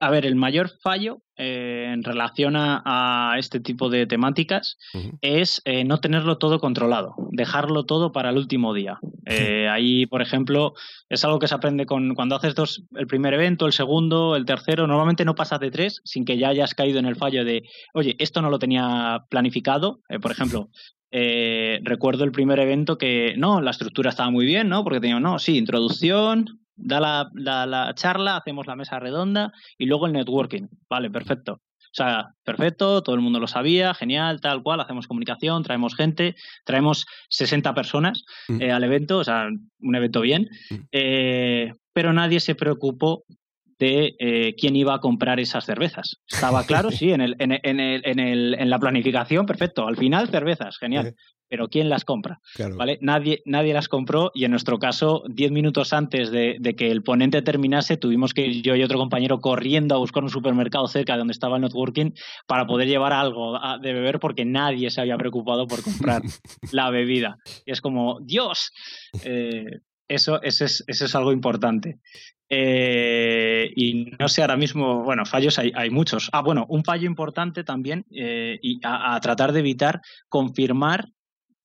A 0.00 0.10
ver, 0.10 0.26
el 0.26 0.36
mayor 0.36 0.70
fallo 0.80 1.22
eh, 1.36 1.90
en 1.92 2.04
relación 2.04 2.54
a, 2.56 3.34
este 3.36 3.58
tipo 3.58 3.90
de 3.90 4.06
temáticas 4.06 4.76
es 5.22 5.60
eh, 5.64 5.84
no 5.84 5.98
tenerlo 5.98 6.38
todo 6.38 6.60
controlado, 6.60 7.14
dejarlo 7.32 7.84
todo 7.84 8.12
para 8.12 8.30
el 8.30 8.38
último 8.38 8.74
día. 8.74 8.98
Eh, 9.30 9.68
ahí, 9.68 10.06
por 10.06 10.22
ejemplo, 10.22 10.72
es 11.10 11.22
algo 11.22 11.38
que 11.38 11.48
se 11.48 11.54
aprende 11.54 11.84
con 11.84 12.14
cuando 12.14 12.34
haces 12.34 12.54
dos, 12.54 12.84
el 12.96 13.06
primer 13.06 13.34
evento, 13.34 13.66
el 13.66 13.74
segundo, 13.74 14.36
el 14.36 14.46
tercero. 14.46 14.86
Normalmente 14.86 15.26
no 15.26 15.34
pasas 15.34 15.60
de 15.60 15.70
tres 15.70 16.00
sin 16.02 16.24
que 16.24 16.38
ya 16.38 16.48
hayas 16.48 16.74
caído 16.74 16.98
en 16.98 17.04
el 17.04 17.14
fallo 17.14 17.44
de, 17.44 17.64
oye, 17.92 18.16
esto 18.20 18.40
no 18.40 18.48
lo 18.48 18.58
tenía 18.58 19.26
planificado. 19.28 20.00
por 20.22 20.30
ejemplo, 20.30 20.70
recuerdo 21.10 22.24
el 22.24 22.32
primer 22.32 22.58
evento 22.58 22.96
que 22.96 23.34
no, 23.36 23.60
la 23.60 23.72
estructura 23.72 24.08
estaba 24.08 24.30
muy 24.30 24.46
bien, 24.46 24.70
¿no? 24.70 24.82
Porque 24.82 25.00
tenía, 25.00 25.20
no, 25.20 25.38
sí, 25.38 25.58
introducción, 25.58 26.46
da 26.78 27.00
la, 27.00 27.66
la, 27.66 27.92
charla, 27.94 28.36
hacemos 28.36 28.66
la 28.66 28.76
mesa 28.76 28.98
redonda 28.98 29.52
y 29.76 29.86
luego 29.86 30.06
el 30.06 30.12
networking. 30.12 30.68
Vale, 30.88 31.10
perfecto. 31.10 31.60
O 31.90 31.94
sea, 31.98 32.26
perfecto, 32.44 33.02
todo 33.02 33.14
el 33.14 33.22
mundo 33.22 33.40
lo 33.40 33.46
sabía, 33.46 33.94
genial, 33.94 34.40
tal 34.40 34.62
cual, 34.62 34.80
hacemos 34.80 35.06
comunicación, 35.06 35.62
traemos 35.62 35.96
gente, 35.96 36.36
traemos 36.64 37.06
60 37.30 37.74
personas 37.74 38.24
mm. 38.48 38.62
eh, 38.62 38.72
al 38.72 38.84
evento, 38.84 39.18
o 39.18 39.24
sea, 39.24 39.48
un 39.80 39.96
evento 39.96 40.20
bien, 40.20 40.48
mm. 40.70 40.74
eh, 40.92 41.72
pero 41.92 42.12
nadie 42.12 42.40
se 42.40 42.54
preocupó 42.54 43.24
de 43.78 44.16
eh, 44.18 44.54
quién 44.58 44.76
iba 44.76 44.94
a 44.94 45.00
comprar 45.00 45.40
esas 45.40 45.64
cervezas. 45.64 46.16
Estaba 46.26 46.64
claro, 46.66 46.90
sí, 46.92 47.10
en, 47.12 47.22
el, 47.22 47.36
en, 47.38 47.52
en, 47.62 47.80
el, 47.80 48.02
en, 48.04 48.18
el, 48.18 48.54
en 48.58 48.70
la 48.70 48.78
planificación, 48.78 49.46
perfecto. 49.46 49.86
Al 49.86 49.96
final, 49.96 50.28
cervezas, 50.28 50.76
genial 50.78 51.14
pero 51.48 51.68
¿quién 51.68 51.88
las 51.88 52.04
compra? 52.04 52.40
¿Vale? 52.76 52.98
Nadie, 53.00 53.42
nadie 53.44 53.74
las 53.74 53.88
compró 53.88 54.30
y 54.34 54.44
en 54.44 54.50
nuestro 54.50 54.78
caso, 54.78 55.24
diez 55.28 55.50
minutos 55.50 55.92
antes 55.92 56.30
de, 56.30 56.58
que 56.76 56.90
el 56.90 57.02
ponente 57.02 57.42
terminase, 57.42 57.96
tuvimos 57.96 58.34
que 58.34 58.46
ir 58.46 58.62
yo 58.62 58.76
y 58.76 58.82
otro 58.82 58.98
compañero 58.98 59.40
corriendo 59.40 59.94
a 59.94 59.98
buscar 59.98 60.22
un 60.22 60.30
supermercado 60.30 60.86
cerca 60.86 61.14
de 61.14 61.18
donde 61.18 61.32
estaba 61.32 61.56
el 61.56 61.62
networking 61.62 62.12
para 62.46 62.66
poder 62.66 62.88
llevar 62.88 63.12
algo 63.12 63.58
de 63.80 63.92
beber 63.92 64.20
porque 64.20 64.44
nadie 64.44 64.90
se 64.90 65.00
había 65.00 65.16
preocupado 65.16 65.66
por 65.66 65.82
comprar 65.82 66.22
la 66.72 66.90
bebida. 66.90 67.38
Y 67.64 67.72
es 67.72 67.80
como, 67.80 68.20
Dios, 68.20 68.72
eh, 69.24 69.80
eso, 70.08 70.40
eso, 70.42 70.64
es, 70.64 70.84
eso 70.86 71.04
es 71.04 71.14
algo 71.14 71.32
importante. 71.32 71.98
Eh, 72.50 73.70
y 73.76 74.06
no 74.18 74.28
sé, 74.28 74.40
ahora 74.40 74.56
mismo, 74.56 75.02
bueno, 75.04 75.26
fallos 75.26 75.58
hay, 75.58 75.72
hay 75.74 75.90
muchos. 75.90 76.30
Ah, 76.32 76.40
bueno, 76.40 76.64
un 76.68 76.82
fallo 76.82 77.06
importante 77.06 77.62
también 77.62 78.06
eh, 78.10 78.58
y 78.62 78.80
a, 78.82 79.18
tratar 79.20 79.52
de 79.52 79.60
evitar 79.60 80.00
confirmar 80.28 81.08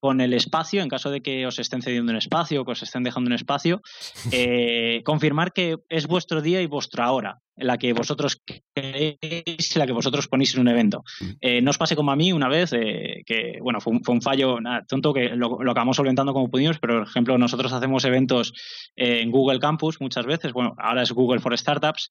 con 0.04 0.20
el 0.20 0.34
espacio, 0.34 0.82
en 0.82 0.90
caso 0.90 1.12
de 1.12 1.22
que 1.22 1.48
os 1.48 1.60
estén 1.60 1.82
cediendo 1.82 2.12
un 2.12 2.18
espacio 2.18 2.60
o 2.60 2.66
que 2.66 2.76
os 2.76 2.84
estén 2.84 3.08
dejando 3.08 3.32
un 3.32 3.40
espacio, 3.40 3.80
eh, 4.36 5.00
confirmar 5.06 5.54
que 5.54 5.78
es 5.88 6.08
vuestro 6.08 6.42
día 6.42 6.60
y 6.60 6.66
vuestra 6.66 7.10
hora, 7.14 7.40
la 7.56 7.78
que 7.78 7.94
vosotros 7.94 8.44
queréis, 8.76 9.78
la 9.78 9.88
que 9.88 9.94
vosotros 9.94 10.28
ponéis 10.28 10.56
en 10.56 10.60
un 10.60 10.68
evento. 10.68 11.06
Mm. 11.22 11.32
Eh, 11.40 11.62
no 11.62 11.72
os 11.72 11.78
pase 11.78 11.96
como 11.96 12.12
a 12.12 12.18
mí 12.18 12.34
una 12.34 12.50
vez, 12.50 12.74
eh, 12.74 13.24
que 13.26 13.60
bueno, 13.62 13.80
fue 13.80 13.94
un, 13.94 14.22
fallo 14.22 14.58
tonto 14.90 15.14
que 15.14 15.30
lo, 15.38 15.56
acabamos 15.72 15.96
solventando 15.96 16.34
como 16.34 16.52
pudimos, 16.52 16.80
pero 16.80 17.00
por 17.00 17.08
ejemplo, 17.08 17.38
nosotros 17.38 17.72
hacemos 17.72 18.04
eventos 18.04 18.52
en 18.98 19.32
Google 19.32 19.60
Campus 19.60 20.02
muchas 20.02 20.26
veces, 20.26 20.52
bueno, 20.52 20.76
ahora 20.80 21.04
es 21.04 21.14
Google 21.14 21.40
for 21.40 21.58
Startups 21.58 22.10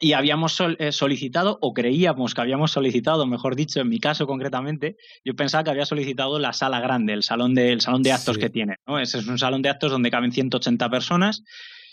y 0.00 0.12
habíamos 0.12 0.60
eh, 0.60 0.92
solicitado, 0.92 1.58
o 1.60 1.72
creíamos 1.72 2.34
que 2.34 2.40
habíamos 2.40 2.72
solicitado, 2.72 3.26
mejor 3.26 3.54
dicho, 3.54 3.80
en 3.80 3.88
mi 3.88 4.00
caso 4.00 4.26
concretamente, 4.26 4.96
yo 5.24 5.34
pensaba 5.34 5.64
que 5.64 5.70
había 5.70 5.86
solicitado 5.86 6.38
la 6.38 6.52
sala 6.52 6.80
grande, 6.80 7.12
el 7.12 7.22
salón 7.22 7.54
de, 7.54 7.80
salón 7.80 8.02
de 8.02 8.12
actos 8.12 8.38
que 8.38 8.50
tiene. 8.50 8.76
¿no? 8.86 8.98
Ese 8.98 9.18
es 9.18 9.26
un 9.26 9.38
salón 9.38 9.62
de 9.62 9.68
actos 9.68 9.92
donde 9.92 10.10
caben 10.10 10.32
180 10.32 10.90
personas. 10.90 11.44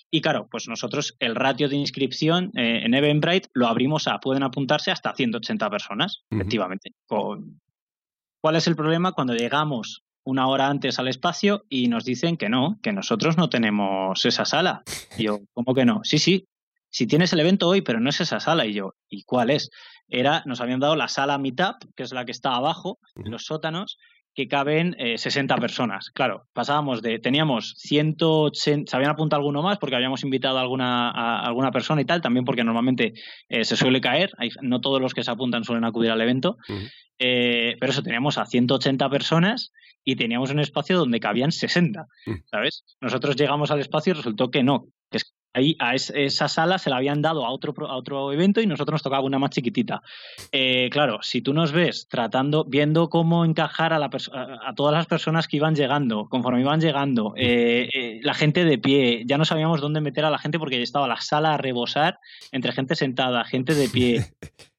Y 0.10 0.22
claro, 0.22 0.48
pues 0.52 0.68
nosotros 0.68 1.16
el 1.20 1.36
ratio 1.36 1.70
de 1.70 1.78
inscripción 1.78 2.52
eh, 2.58 2.82
en 2.84 2.94
Eventbrite 2.94 3.50
lo 3.54 3.68
abrimos 3.68 4.08
a, 4.08 4.20
pueden 4.20 4.44
apuntarse 4.44 4.92
hasta 4.92 5.14
180 5.14 5.70
personas, 5.70 6.24
efectivamente. 6.30 6.92
¿Cuál 7.08 8.56
es 8.56 8.68
el 8.68 8.76
problema 8.76 9.14
cuando 9.14 9.36
llegamos 9.36 10.04
una 10.24 10.48
hora 10.48 10.68
antes 10.68 11.00
al 11.00 11.08
espacio 11.08 11.64
y 11.70 11.88
nos 11.88 12.04
dicen 12.04 12.36
que 12.36 12.50
no, 12.50 12.78
que 12.82 12.92
nosotros 12.92 13.38
no 13.38 13.50
tenemos 13.50 14.26
esa 14.26 14.44
sala? 14.44 14.84
Y 15.18 15.24
yo, 15.24 15.40
¿cómo 15.54 15.74
que 15.74 15.86
no? 15.86 16.02
Sí, 16.04 16.18
sí, 16.18 16.46
si 16.92 17.08
tienes 17.08 17.34
el 17.34 17.40
evento 17.40 17.68
hoy, 17.68 17.82
pero 17.82 18.00
no 18.00 18.10
es 18.10 18.22
esa 18.22 18.40
sala. 18.40 18.66
Y 18.66 18.74
yo, 18.74 18.94
¿y 19.10 19.24
cuál 19.24 19.50
es? 19.50 19.70
Era, 20.08 20.44
nos 20.46 20.62
habían 20.62 20.80
dado 20.80 20.96
la 20.96 21.08
sala 21.08 21.38
Meetup, 21.38 21.78
que 21.96 22.04
es 22.04 22.12
la 22.12 22.26
que 22.26 22.32
está 22.32 22.54
abajo, 22.56 23.00
en 23.16 23.32
los 23.32 23.46
sótanos, 23.46 23.98
que 24.34 24.48
caben 24.48 24.96
60 25.18 25.54
eh, 25.54 25.58
personas. 25.60 26.10
Claro, 26.12 26.48
pasábamos 26.54 27.02
de, 27.02 27.20
teníamos 27.20 27.74
180, 27.78 28.90
se 28.90 28.96
habían 28.96 29.12
apuntado 29.12 29.40
alguno 29.42 29.62
más 29.62 29.78
porque 29.78 29.96
habíamos 29.96 30.24
invitado 30.24 30.58
a 30.58 30.62
alguna, 30.62 31.10
a 31.10 31.46
alguna 31.46 31.72
persona 31.72 32.02
y 32.02 32.06
tal, 32.06 32.22
también 32.22 32.46
porque 32.46 32.64
normalmente 32.64 33.14
eh, 33.50 33.66
se 33.66 33.76
suele 33.76 34.00
caer, 34.00 34.32
no 34.62 34.80
todos 34.80 35.02
los 35.02 35.14
que 35.14 35.24
se 35.24 35.32
apuntan 35.32 35.64
suelen 35.64 35.84
acudir 35.84 36.12
al 36.12 36.22
evento, 36.22 36.58
eh, 37.20 37.76
pero 37.80 37.92
eso, 37.92 38.04
teníamos 38.04 38.38
a 38.38 38.46
180 38.46 39.10
personas 39.10 39.74
y 40.04 40.16
teníamos 40.16 40.50
un 40.52 40.60
espacio 40.60 40.98
donde 40.98 41.20
cabían 41.20 41.52
60, 41.52 42.08
¿sabes? 42.50 42.86
Nosotros 43.02 43.36
llegamos 43.36 43.70
al 43.70 43.82
espacio 43.82 44.12
y 44.12 44.16
resultó 44.16 44.50
que 44.50 44.64
no, 44.64 44.88
que 45.12 45.18
es 45.18 45.34
Ahí 45.54 45.76
a 45.80 45.96
esa 45.96 46.48
sala 46.48 46.78
se 46.78 46.90
la 46.90 46.98
habían 46.98 47.22
dado 47.22 47.46
a 47.46 47.52
otro, 47.52 47.74
a 47.88 47.96
otro 47.96 48.32
evento 48.32 48.62
y 48.62 48.68
nosotros 48.68 48.96
nos 48.96 49.04
tocaba 49.04 49.24
una 49.24 49.40
más 49.40 49.50
chiquitita. 49.50 50.02
Eh, 50.52 50.90
claro, 50.92 51.20
si 51.22 51.42
tú 51.42 51.54
nos 51.54 51.72
ves 51.72 52.08
tratando, 52.10 52.64
viendo 52.66 53.10
cómo 53.10 53.44
encajar 53.44 53.94
a, 53.94 54.00
la 54.00 54.10
a, 54.34 54.74
todas 54.76 54.94
las 54.94 55.08
personas 55.08 55.48
que 55.48 55.58
iban 55.58 55.76
llegando, 55.76 56.28
conforme 56.30 56.62
iban 56.62 56.80
llegando, 56.80 57.34
eh, 57.36 57.90
eh, 57.94 58.20
la 58.24 58.34
gente 58.34 58.64
de 58.64 58.78
pie, 58.78 59.24
ya 59.26 59.38
no 59.38 59.46
sabíamos 59.46 59.82
dónde 59.82 60.02
meter 60.02 60.26
a 60.26 60.30
la 60.30 60.38
gente 60.38 60.60
porque 60.60 60.78
ya 60.78 60.84
estaba 60.84 61.08
la 61.08 61.20
sala 61.20 61.54
a 61.54 61.58
rebosar 61.58 62.20
entre 62.52 62.72
gente 62.72 62.96
sentada, 62.96 63.44
gente 63.44 63.76
de 63.76 63.90
pie. 63.90 64.26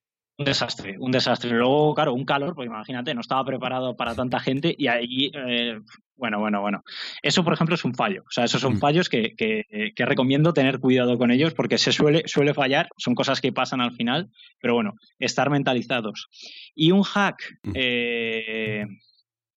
un 0.43 0.47
desastre, 0.47 0.97
un 0.99 1.13
desastre. 1.13 1.51
Luego, 1.51 1.95
claro, 1.95 2.15
un 2.15 2.25
calor, 2.25 2.55
pues 2.55 2.67
imagínate, 2.67 3.15
no 3.15 3.21
estaba 3.21 3.45
preparado 3.45 3.97
para 3.97 4.15
tanta 4.15 4.41
gente 4.41 4.75
y 4.77 4.89
ahí, 4.89 5.31
eh, 5.35 5.79
bueno, 6.17 6.41
bueno, 6.41 6.61
bueno. 6.61 6.83
Eso, 7.23 7.45
por 7.45 7.55
ejemplo, 7.55 7.77
es 7.77 7.85
un 7.85 7.95
fallo. 7.95 8.23
O 8.23 8.31
sea, 8.31 8.45
esos 8.45 8.61
son 8.61 8.75
mm. 8.75 8.79
fallos 8.79 9.09
que, 9.09 9.35
que, 9.37 9.93
que, 9.95 10.07
recomiendo 10.07 10.53
tener 10.53 10.81
cuidado 10.81 11.17
con 11.17 11.31
ellos 11.31 11.55
porque 11.55 11.79
se 11.79 11.93
suele, 11.93 12.25
suele 12.27 12.55
fallar, 12.55 12.89
son 12.97 13.15
cosas 13.15 13.41
que 13.41 13.53
pasan 13.53 13.81
al 13.81 13.93
final, 13.93 14.31
pero 14.61 14.75
bueno, 14.75 14.95
estar 15.19 15.49
mentalizados. 15.49 16.29
Y 16.75 16.91
un 16.91 17.03
hack 17.03 17.41
mm. 17.63 17.73
eh, 17.75 18.87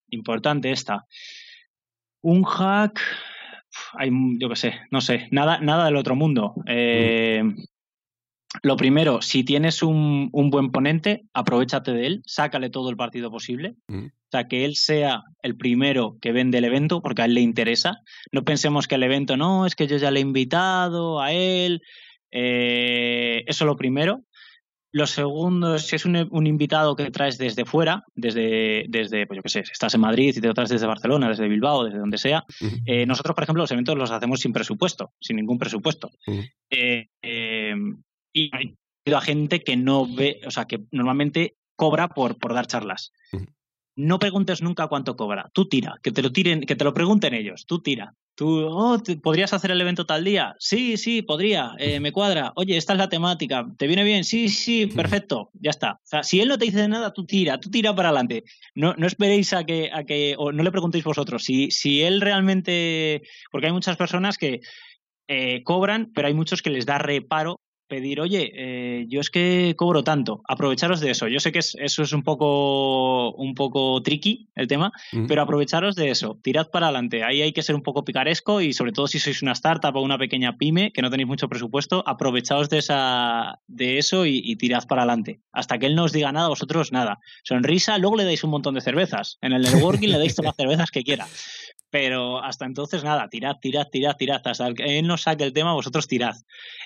importante 0.10 0.72
esta. 0.72 1.06
Un 2.22 2.44
hack, 2.44 3.00
hay, 3.94 4.12
yo 4.40 4.50
qué 4.50 4.56
sé, 4.56 4.80
no 4.92 5.02
sé, 5.02 5.28
nada, 5.32 5.60
nada 5.60 5.86
del 5.86 5.96
otro 5.96 6.16
mundo. 6.16 6.54
Eh, 6.68 7.44
lo 8.64 8.78
primero, 8.78 9.22
si 9.22 9.44
tienes 9.44 9.84
un, 9.84 10.30
buen 10.32 10.72
ponente, 10.72 11.24
aprovechate 11.34 11.92
de 11.92 12.08
él, 12.08 12.22
sácale 12.26 12.70
todo 12.70 12.90
el 12.90 12.98
partido 12.98 13.32
posible. 13.32 13.76
Mm. 13.88 14.06
O 14.06 14.30
sea, 14.32 14.48
que 14.48 14.66
él 14.66 14.76
sea 14.76 15.24
el 15.42 15.56
primero 15.56 16.18
que 16.22 16.32
vende 16.32 16.58
el 16.58 16.66
evento, 16.66 17.02
porque 17.02 17.22
a 17.22 17.26
él 17.26 17.34
le 17.34 17.42
interesa. 17.42 17.98
No 18.32 18.44
pensemos 18.44 18.88
que 18.88 18.96
el 18.96 19.04
evento, 19.04 19.38
no, 19.38 19.66
es 19.66 19.76
que 19.76 19.88
yo 19.88 19.98
ya 19.98 20.12
le 20.12 20.20
he 20.20 20.24
invitado 20.24 21.22
a 21.22 21.32
él. 21.32 21.82
Eh, 22.32 23.44
eso 23.48 23.66
lo 23.66 23.76
primero. 23.76 24.24
Lo 24.92 25.08
segundo, 25.08 25.78
si 25.78 25.98
es 25.98 26.06
un, 26.06 26.48
invitado 26.48 26.96
que 26.96 27.12
traes 27.12 27.38
desde 27.38 27.66
fuera, 27.66 28.04
desde, 28.16 28.86
desde 28.88 29.28
pues 29.28 29.36
yo 29.36 29.44
qué 29.44 29.50
sé, 29.50 29.66
si 29.66 29.74
estás 29.74 29.94
en 29.94 30.00
Madrid 30.00 30.34
y 30.36 30.40
te 30.40 30.48
lo 30.48 30.54
traes 30.54 30.70
desde 30.70 30.88
Barcelona, 30.88 31.28
desde 31.28 31.50
Bilbao, 31.50 31.84
desde 31.84 32.00
donde 32.00 32.18
sea, 32.18 32.46
eh, 32.86 33.06
nosotros, 33.06 33.36
por 33.36 33.44
ejemplo, 33.44 33.64
los 33.64 33.72
eventos 33.72 33.98
los 33.98 34.12
hacemos 34.12 34.40
sin 34.40 34.54
presupuesto, 34.54 35.12
sin 35.20 35.36
ningún 35.36 35.58
presupuesto. 35.58 36.12
eh, 36.70 37.76
y 38.36 38.52
ha 39.14 39.18
a 39.18 39.22
gente 39.22 39.64
que 39.64 39.78
no 39.78 40.06
ve, 40.06 40.42
o 40.46 40.52
sea, 40.52 40.66
que 40.66 40.84
normalmente 40.92 41.56
cobra 41.76 42.10
por, 42.10 42.38
por 42.38 42.54
dar 42.54 42.68
charlas. 42.68 43.12
No 43.98 44.20
preguntes 44.20 44.62
nunca 44.62 44.88
cuánto 44.88 45.16
cobra. 45.16 45.50
Tú 45.54 45.70
tira, 45.70 45.96
que 46.04 46.12
te 46.12 46.22
lo 46.22 46.34
tiren, 46.34 46.62
que 46.62 46.76
te 46.76 46.84
lo 46.84 46.94
pregunten 46.94 47.34
ellos. 47.34 47.66
Tú 47.66 47.82
tira. 47.82 48.14
Tú, 48.36 48.68
oh, 48.68 49.02
¿podrías 49.24 49.54
hacer 49.54 49.72
el 49.72 49.80
evento 49.80 50.06
tal 50.06 50.26
día? 50.26 50.54
Sí, 50.60 50.98
sí, 50.98 51.22
podría. 51.22 51.72
Eh, 51.78 52.02
me 52.02 52.12
cuadra. 52.12 52.52
Oye, 52.58 52.76
esta 52.76 52.92
es 52.92 53.00
la 53.00 53.08
temática. 53.08 53.66
¿Te 53.78 53.88
viene 53.88 54.04
bien? 54.04 54.26
Sí, 54.26 54.50
sí, 54.50 54.88
perfecto. 54.88 55.50
Ya 55.54 55.70
está. 55.70 55.94
O 55.94 56.08
sea, 56.08 56.24
si 56.24 56.42
él 56.42 56.50
no 56.50 56.58
te 56.58 56.66
dice 56.66 56.86
nada, 56.90 57.14
tú 57.14 57.26
tira, 57.26 57.58
tú 57.58 57.70
tira 57.70 57.96
para 57.96 58.10
adelante. 58.10 58.44
No, 58.74 58.94
no 58.98 59.08
esperéis 59.08 59.54
a 59.54 59.64
que, 59.64 59.90
a 59.94 60.04
que, 60.04 60.36
o 60.38 60.52
no 60.52 60.64
le 60.64 60.72
preguntéis 60.72 61.06
vosotros. 61.06 61.46
Si, 61.46 61.72
si 61.72 62.02
él 62.02 62.20
realmente, 62.20 63.22
porque 63.50 63.68
hay 63.68 63.74
muchas 63.74 63.96
personas 63.96 64.38
que 64.38 64.60
eh, 65.30 65.64
cobran, 65.64 66.12
pero 66.14 66.28
hay 66.28 66.34
muchos 66.34 66.62
que 66.62 66.70
les 66.70 66.86
da 66.86 66.98
reparo 66.98 67.62
pedir, 67.88 68.20
oye, 68.20 68.52
eh, 68.56 69.06
yo 69.08 69.20
es 69.20 69.30
que 69.30 69.74
cobro 69.78 70.04
tanto, 70.04 70.42
aprovecharos 70.48 71.00
de 71.00 71.12
eso. 71.12 71.28
Yo 71.28 71.40
sé 71.40 71.52
que 71.52 71.60
eso 71.60 71.80
es 71.80 72.14
un 72.14 72.24
poco, 72.24 73.32
un 73.34 73.54
poco 73.56 74.02
tricky 74.02 74.50
el 74.56 74.68
tema, 74.68 74.92
pero 75.28 75.42
aprovecharos 75.42 75.96
de 75.96 76.10
eso, 76.10 76.40
tirad 76.42 76.70
para 76.70 76.88
adelante. 76.88 77.24
Ahí 77.24 77.42
hay 77.42 77.54
que 77.54 77.64
ser 77.64 77.76
un 77.76 77.84
poco 77.84 78.04
picaresco 78.04 78.62
y 78.62 78.74
sobre 78.74 78.92
todo 78.92 79.08
si 79.08 79.20
sois 79.20 79.42
una 79.42 79.54
startup 79.54 79.96
o 79.96 80.02
una 80.02 80.18
pequeña 80.18 80.58
pyme 80.58 80.92
que 80.92 81.02
no 81.02 81.10
tenéis 81.10 81.28
mucho 81.28 81.50
presupuesto, 81.50 82.04
aprovechaos 82.08 82.70
de, 82.70 82.80
esa, 82.80 83.60
de 83.68 83.98
eso 83.98 84.26
y, 84.26 84.56
tirad 84.56 84.86
para 84.88 85.02
adelante. 85.02 85.42
Hasta 85.52 85.78
que 85.78 85.86
él 85.86 85.96
no 85.96 86.06
os 86.06 86.14
diga 86.14 86.32
nada, 86.32 86.48
vosotros 86.48 86.92
nada. 86.92 87.20
Sonrisa, 87.44 87.98
luego 87.98 88.16
le 88.16 88.24
dais 88.24 88.44
un 88.44 88.52
montón 88.52 88.76
de 88.76 88.82
cervezas. 88.82 89.38
En 89.42 89.54
el 89.54 89.62
networking 89.64 90.10
le 90.10 90.18
dais 90.18 90.36
todas 90.36 90.50
las 90.50 90.56
cervezas 90.56 90.92
que 90.92 91.04
quiera. 91.04 91.28
Pero 91.96 92.44
hasta 92.44 92.66
entonces 92.66 93.06
nada, 93.06 93.30
tirad, 93.30 93.56
tirad, 93.62 93.88
tirad, 93.90 94.18
tirad. 94.18 94.42
Hasta 94.44 94.74
que 94.74 95.00
él 95.00 95.08
no 95.08 95.16
saque 95.18 95.46
el 95.46 95.54
tema, 95.54 95.72
vosotros 95.72 96.10
tirad. 96.10 96.36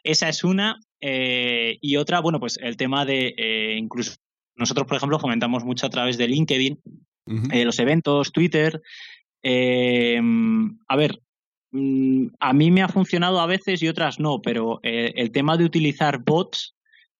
Esa 0.03 0.29
es 0.29 0.43
una. 0.43 0.79
Eh, 1.01 1.79
y 1.81 1.95
otra, 1.95 2.19
bueno, 2.19 2.39
pues 2.39 2.59
el 2.61 2.77
tema 2.77 3.05
de 3.05 3.33
eh, 3.35 3.75
incluso 3.75 4.17
nosotros, 4.55 4.85
por 4.85 4.97
ejemplo, 4.97 5.17
fomentamos 5.17 5.65
mucho 5.65 5.87
a 5.87 5.89
través 5.89 6.19
de 6.19 6.27
LinkedIn, 6.27 6.79
eh, 7.51 7.65
los 7.65 7.79
eventos, 7.79 8.31
Twitter. 8.31 8.83
a 9.43 10.95
ver, 10.95 11.19
mm, 11.71 12.27
a 12.39 12.53
mí 12.53 12.69
me 12.69 12.83
ha 12.83 12.87
funcionado 12.87 13.39
a 13.39 13.47
veces 13.47 13.81
y 13.81 13.87
otras 13.87 14.19
no, 14.19 14.43
pero 14.43 14.79
el 14.83 15.31
tema 15.31 15.57
de 15.57 15.63
utilizar 15.63 16.19
bots 16.19 16.75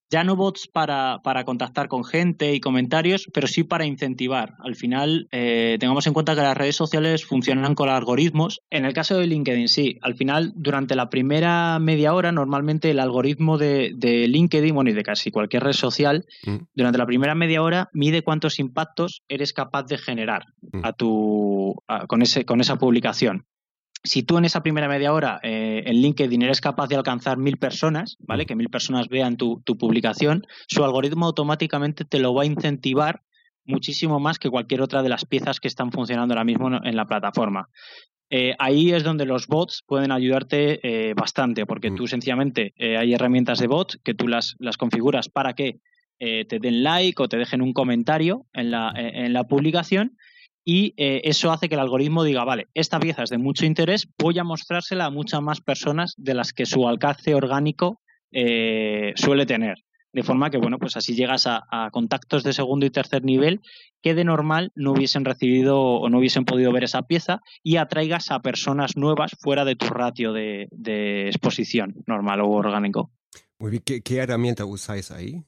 ya 0.10 0.24
no 0.24 0.36
bots 0.36 0.68
para, 0.68 1.20
para, 1.24 1.46
contactar 1.46 1.88
con 1.88 2.04
gente 2.04 2.54
y 2.54 2.60
comentarios, 2.60 3.28
pero 3.34 3.48
sí 3.48 3.64
para 3.64 3.86
incentivar. 3.86 4.56
Al 4.60 4.76
final, 4.76 5.28
eh, 5.32 5.78
tengamos 5.80 6.08
en 6.08 6.14
cuenta 6.14 6.36
que 6.36 6.42
las 6.42 6.58
redes 6.58 6.76
sociales 6.76 7.26
funcionan 7.26 7.76
con 7.76 7.90
algoritmos. 7.90 8.62
En 8.70 8.86
el 8.86 8.94
caso 8.94 9.18
de 9.18 9.28
LinkedIn, 9.28 9.70
sí. 9.70 9.98
Al 10.02 10.16
final, 10.16 10.52
durante 10.56 10.96
la 10.96 11.10
primera 11.10 11.78
media 11.80 12.14
hora, 12.14 12.32
normalmente 12.32 12.92
el 12.92 13.00
algoritmo 13.00 13.58
de, 13.58 13.94
de 13.96 14.28
LinkedIn, 14.28 14.74
bueno, 14.74 14.90
y 14.90 14.94
de 14.94 15.04
casi 15.04 15.32
cualquier 15.32 15.64
red 15.64 15.74
social, 15.74 16.26
mm. 16.46 16.58
durante 16.74 16.98
la 16.98 17.06
primera 17.06 17.36
media 17.36 17.62
hora 17.62 17.90
mide 17.94 18.24
cuántos 18.24 18.60
impactos 18.60 19.22
eres 19.28 19.54
capaz 19.54 19.84
de 19.84 19.98
generar 19.98 20.46
mm. 20.72 20.82
a 20.84 20.94
tu, 20.94 21.76
con, 22.08 22.22
ese, 22.22 22.46
con 22.46 22.62
esa 22.62 22.78
publicación 22.78 23.46
si 24.04 24.24
tú 24.24 24.38
en 24.38 24.46
esa 24.46 24.64
primera 24.64 24.88
media 24.88 25.14
hora 25.14 25.40
eh, 25.44 25.84
en 25.86 26.02
LinkedIn 26.02 26.42
eres 26.42 26.62
capaz 26.62 26.88
de 26.88 26.96
alcanzar 26.96 27.38
mil 27.38 27.58
personas, 27.58 28.18
¿vale? 28.20 28.44
Mm. 28.44 28.48
Que 28.48 28.56
mil 28.56 28.70
personas 28.70 29.08
vean 29.10 29.38
tu, 29.38 29.62
publicación, 29.64 30.46
su 30.68 30.84
algoritmo 30.84 31.26
automáticamente 31.26 32.06
te 32.06 32.20
lo 32.20 32.34
va 32.34 32.44
a 32.44 32.46
incentivar 32.46 33.22
muchísimo 33.66 34.20
más 34.20 34.40
que 34.40 34.50
cualquier 34.50 34.82
otra 34.82 35.04
de 35.04 35.10
las 35.10 35.26
piezas 35.26 35.60
que 35.60 35.68
están 35.68 35.92
funcionando 35.92 36.34
ahora 36.34 36.44
mismo 36.44 36.70
en 36.84 36.96
la 36.96 37.06
plataforma. 37.06 37.70
Eh, 38.32 38.56
ahí 38.60 38.92
es 38.92 39.04
donde 39.04 39.26
los 39.26 39.48
bots 39.48 39.84
pueden 39.86 40.12
ayudarte 40.12 40.80
eh, 40.84 41.14
bastante, 41.14 41.66
porque 41.66 41.92
mm. 41.92 41.96
tú 41.96 42.08
sencillamente 42.08 42.74
hay 42.78 43.14
herramientas 43.14 43.60
de 43.60 43.68
bot 43.68 43.98
que 44.04 44.14
tú 44.14 44.28
las, 44.28 44.56
las 44.60 44.78
configuras 44.78 45.30
para 45.30 45.54
que 45.54 45.80
te 46.20 46.60
den 46.60 46.84
like 46.84 47.24
o 47.24 47.30
te 47.30 47.38
dejen 47.38 47.62
un 47.62 47.72
comentario 47.72 48.46
en 48.52 48.72
la, 48.72 48.92
en 48.94 49.32
la 49.32 49.46
publicación 49.46 50.18
y 50.72 50.94
eh, 50.98 51.22
eso 51.24 51.52
hace 51.52 51.68
que 51.68 51.74
el 51.74 51.82
algoritmo 51.82 52.24
diga, 52.24 52.44
vale, 52.44 52.68
esta 52.76 53.00
pieza 53.00 53.24
es 53.24 53.32
de 53.32 53.40
mucho 53.40 53.66
interés, 53.66 54.08
voy 54.20 54.38
a 54.38 54.44
mostrársela 54.44 55.06
a 55.06 55.10
muchas 55.10 55.42
más 55.42 55.62
personas 55.62 56.14
de 56.16 56.36
las 56.36 56.54
que 56.54 56.68
su 56.68 56.88
alcance 56.88 57.34
orgánico 57.34 58.02
eh, 58.32 59.14
suele 59.16 59.48
tener. 59.48 59.78
De 60.14 60.22
forma 60.22 60.52
que, 60.52 60.60
bueno, 60.60 60.78
pues 60.78 60.96
así 60.96 61.16
llegas 61.16 61.48
a, 61.48 61.90
contactos 61.92 62.44
de 62.44 62.54
segundo 62.54 62.86
y 62.86 62.92
tercer 62.92 63.24
nivel 63.24 63.62
que 64.04 64.14
de 64.14 64.24
normal 64.24 64.72
no 64.76 64.92
hubiesen 64.92 65.26
recibido 65.26 65.82
o 65.82 66.08
no 66.08 66.20
hubiesen 66.20 66.46
podido 66.46 66.72
ver 66.72 66.84
esa 66.84 67.02
pieza 67.02 67.42
y 67.64 67.78
atraigas 67.78 68.30
a 68.30 68.42
personas 68.42 68.96
nuevas 68.96 69.32
fuera 69.40 69.66
de 69.66 69.76
tu 69.76 69.88
ratio 69.88 70.34
de, 70.34 70.68
exposición 71.26 71.96
normal 72.06 72.42
o 72.42 72.50
orgánico. 72.50 73.10
Muy 73.58 73.72
bien, 73.72 73.82
¿qué, 73.84 74.02
qué 74.02 74.18
herramienta 74.18 74.66
usáis 74.66 75.10
ahí? 75.10 75.44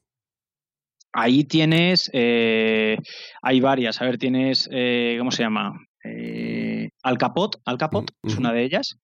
Ahí 1.14 1.44
tienes, 1.44 2.10
eh, 2.14 2.98
hay 3.42 3.60
varias, 3.60 4.02
a 4.02 4.06
ver, 4.06 4.18
tienes, 4.18 4.70
eh, 4.72 5.16
¿cómo 5.20 5.32
se 5.32 5.44
llama? 5.44 5.86
Eh, 6.04 6.90
Alcapot, 7.04 7.62
Alcapot 7.66 8.12
mm, 8.22 8.28
es 8.28 8.38
una 8.38 8.54
de 8.54 8.64
ellas, 8.64 8.98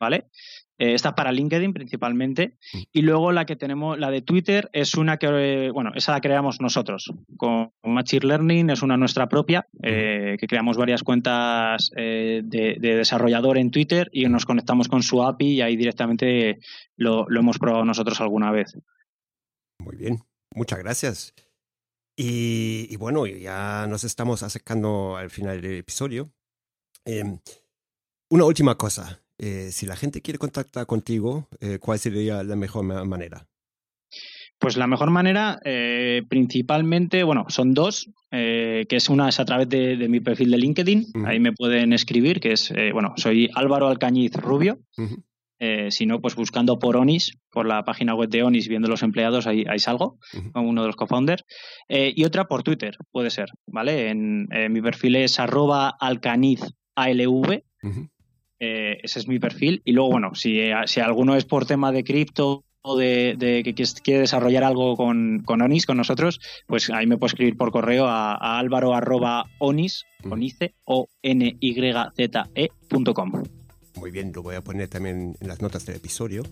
¿vale? 0.00 0.28
Eh, 0.78 0.94
esta 0.94 1.10
es 1.10 1.14
para 1.14 1.32
LinkedIn 1.32 1.74
principalmente. 1.74 2.56
Mm. 2.72 2.78
Y 2.92 3.02
luego 3.02 3.30
la 3.30 3.44
que 3.44 3.56
tenemos, 3.56 3.98
la 3.98 4.10
de 4.10 4.22
Twitter, 4.22 4.70
es 4.72 4.94
una 4.94 5.18
que, 5.18 5.70
bueno, 5.70 5.92
esa 5.94 6.12
la 6.12 6.22
creamos 6.22 6.62
nosotros. 6.62 7.12
Con 7.36 7.72
Machine 7.84 8.26
Learning 8.26 8.70
es 8.70 8.80
una 8.80 8.96
nuestra 8.96 9.28
propia, 9.28 9.68
que 9.82 10.46
creamos 10.48 10.78
varias 10.78 11.02
cuentas 11.02 11.90
de, 11.90 12.42
de, 12.42 12.96
desarrollador 12.96 13.58
en 13.58 13.70
Twitter 13.70 14.08
y 14.12 14.24
nos 14.30 14.46
conectamos 14.46 14.88
con 14.88 15.02
su 15.02 15.22
API 15.22 15.56
y 15.56 15.60
ahí 15.60 15.76
directamente 15.76 16.58
lo, 16.96 17.26
lo 17.28 17.40
hemos 17.40 17.58
probado 17.58 17.84
nosotros 17.84 18.18
alguna 18.22 18.50
vez. 18.50 18.78
Muy 19.78 19.96
bien, 19.96 20.20
muchas 20.54 20.78
gracias. 20.78 21.34
Y, 22.22 22.96
bueno, 22.96 23.26
ya 23.26 23.86
nos 23.88 24.04
estamos 24.04 24.42
acercando 24.42 25.16
al 25.16 25.30
final 25.30 25.62
del 25.62 25.76
episodio. 25.76 26.30
Em, 27.06 27.38
una 28.28 28.44
última 28.44 28.74
cosa. 28.74 29.22
Eh, 29.38 29.70
si 29.72 29.86
la 29.86 29.96
gente 29.96 30.20
quiere 30.20 30.38
contactar 30.38 30.84
contigo, 30.84 31.48
eh, 31.60 31.78
¿cuál 31.80 31.98
sería 31.98 32.42
la 32.42 32.56
mejor 32.56 32.84
manera? 32.84 33.46
Pues 34.58 34.76
la 34.76 34.86
mejor 34.86 35.08
manera, 35.08 35.60
eh, 35.64 36.22
principalmente, 36.28 37.22
bueno, 37.22 37.46
son 37.48 37.72
dos, 37.72 38.10
que 38.30 38.86
es 38.90 39.08
una 39.08 39.30
es 39.30 39.40
a 39.40 39.46
través 39.46 39.70
de, 39.70 40.06
mi 40.06 40.20
perfil 40.20 40.50
de 40.50 40.58
LinkedIn, 40.58 41.06
ahí 41.24 41.40
me 41.40 41.52
pueden 41.52 41.94
escribir, 41.94 42.38
que 42.38 42.52
es, 42.52 42.70
bueno, 42.92 43.14
soy 43.16 43.48
Álvaro 43.54 43.88
Alcañiz 43.88 44.34
Rubio, 44.34 44.78
eh, 45.62 45.90
si 45.90 46.06
no, 46.06 46.22
pues 46.22 46.34
buscando 46.34 46.78
por 46.78 46.96
Onis, 46.96 47.36
por 47.52 47.66
la 47.66 47.84
página 47.84 48.14
web 48.14 48.30
de 48.30 48.42
Onis, 48.42 48.66
viendo 48.66 48.88
los 48.88 49.02
empleados, 49.02 49.46
ahí, 49.46 49.64
ahí 49.68 49.78
salgo, 49.78 50.18
como 50.52 50.68
uno 50.68 50.80
de 50.80 50.86
los 50.88 50.96
co-founders. 50.96 51.44
Eh, 51.86 52.14
y 52.16 52.24
otra 52.24 52.46
por 52.46 52.62
Twitter, 52.62 52.96
puede 53.12 53.28
ser, 53.28 53.50
¿vale? 53.66 54.08
En, 54.08 54.48
eh, 54.52 54.70
mi 54.70 54.80
perfil 54.80 55.16
es 55.16 55.38
arroba 55.38 55.90
alcaniz 56.00 56.62
ALV. 56.94 57.62
ese 58.58 59.18
es 59.18 59.28
mi 59.28 59.38
perfil. 59.38 59.82
Y 59.84 59.92
luego, 59.92 60.12
bueno, 60.12 60.34
si, 60.34 60.60
si 60.86 61.00
alguno 61.00 61.36
es 61.36 61.44
por 61.44 61.66
tema 61.66 61.92
de 61.92 62.04
cripto 62.04 62.64
o 62.82 62.96
de, 62.96 63.62
que 63.62 63.74
quiere 64.02 64.20
desarrollar 64.20 64.64
algo 64.64 64.96
con, 64.96 65.42
con, 65.44 65.60
Onis, 65.60 65.84
con 65.84 65.98
nosotros, 65.98 66.40
pues 66.66 66.88
ahí 66.88 67.06
me 67.06 67.18
puede 67.18 67.32
escribir 67.32 67.58
por 67.58 67.70
correo 67.70 68.06
a, 68.06 68.32
a 68.34 68.58
álvaro 68.58 68.94
arroba 68.94 69.44
onis, 69.58 70.06
o 70.84 71.08
n 71.22 71.56
y 71.60 71.74
z 71.74 72.48
-E 72.54 73.59
muy 73.96 74.10
bien, 74.10 74.32
lo 74.34 74.42
voy 74.42 74.56
a 74.56 74.62
poner 74.62 74.88
también 74.88 75.36
en 75.40 75.48
las 75.48 75.60
notas 75.60 75.86
del 75.86 75.96
episodio. 75.96 76.42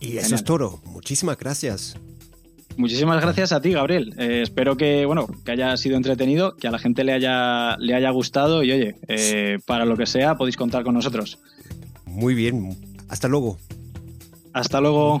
Y 0.00 0.18
eso 0.18 0.34
es 0.34 0.44
todo. 0.44 0.80
Muchísimas 0.84 1.38
gracias. 1.38 1.96
Muchísimas 2.76 3.22
gracias 3.22 3.52
a 3.52 3.60
ti, 3.60 3.72
Gabriel. 3.72 4.14
Eh, 4.18 4.42
espero 4.42 4.76
que, 4.76 5.06
bueno, 5.06 5.26
que 5.44 5.52
haya 5.52 5.76
sido 5.78 5.96
entretenido, 5.96 6.56
que 6.56 6.68
a 6.68 6.70
la 6.70 6.78
gente 6.78 7.04
le 7.04 7.12
haya, 7.12 7.76
le 7.78 7.94
haya 7.94 8.10
gustado 8.10 8.62
y 8.62 8.72
oye, 8.72 8.96
eh, 9.08 9.58
para 9.64 9.86
lo 9.86 9.96
que 9.96 10.06
sea 10.06 10.36
podéis 10.36 10.56
contar 10.56 10.84
con 10.84 10.94
nosotros. 10.94 11.38
Muy 12.04 12.34
bien. 12.34 12.76
Hasta 13.08 13.28
luego. 13.28 13.58
Hasta 14.52 14.80
luego. 14.80 15.20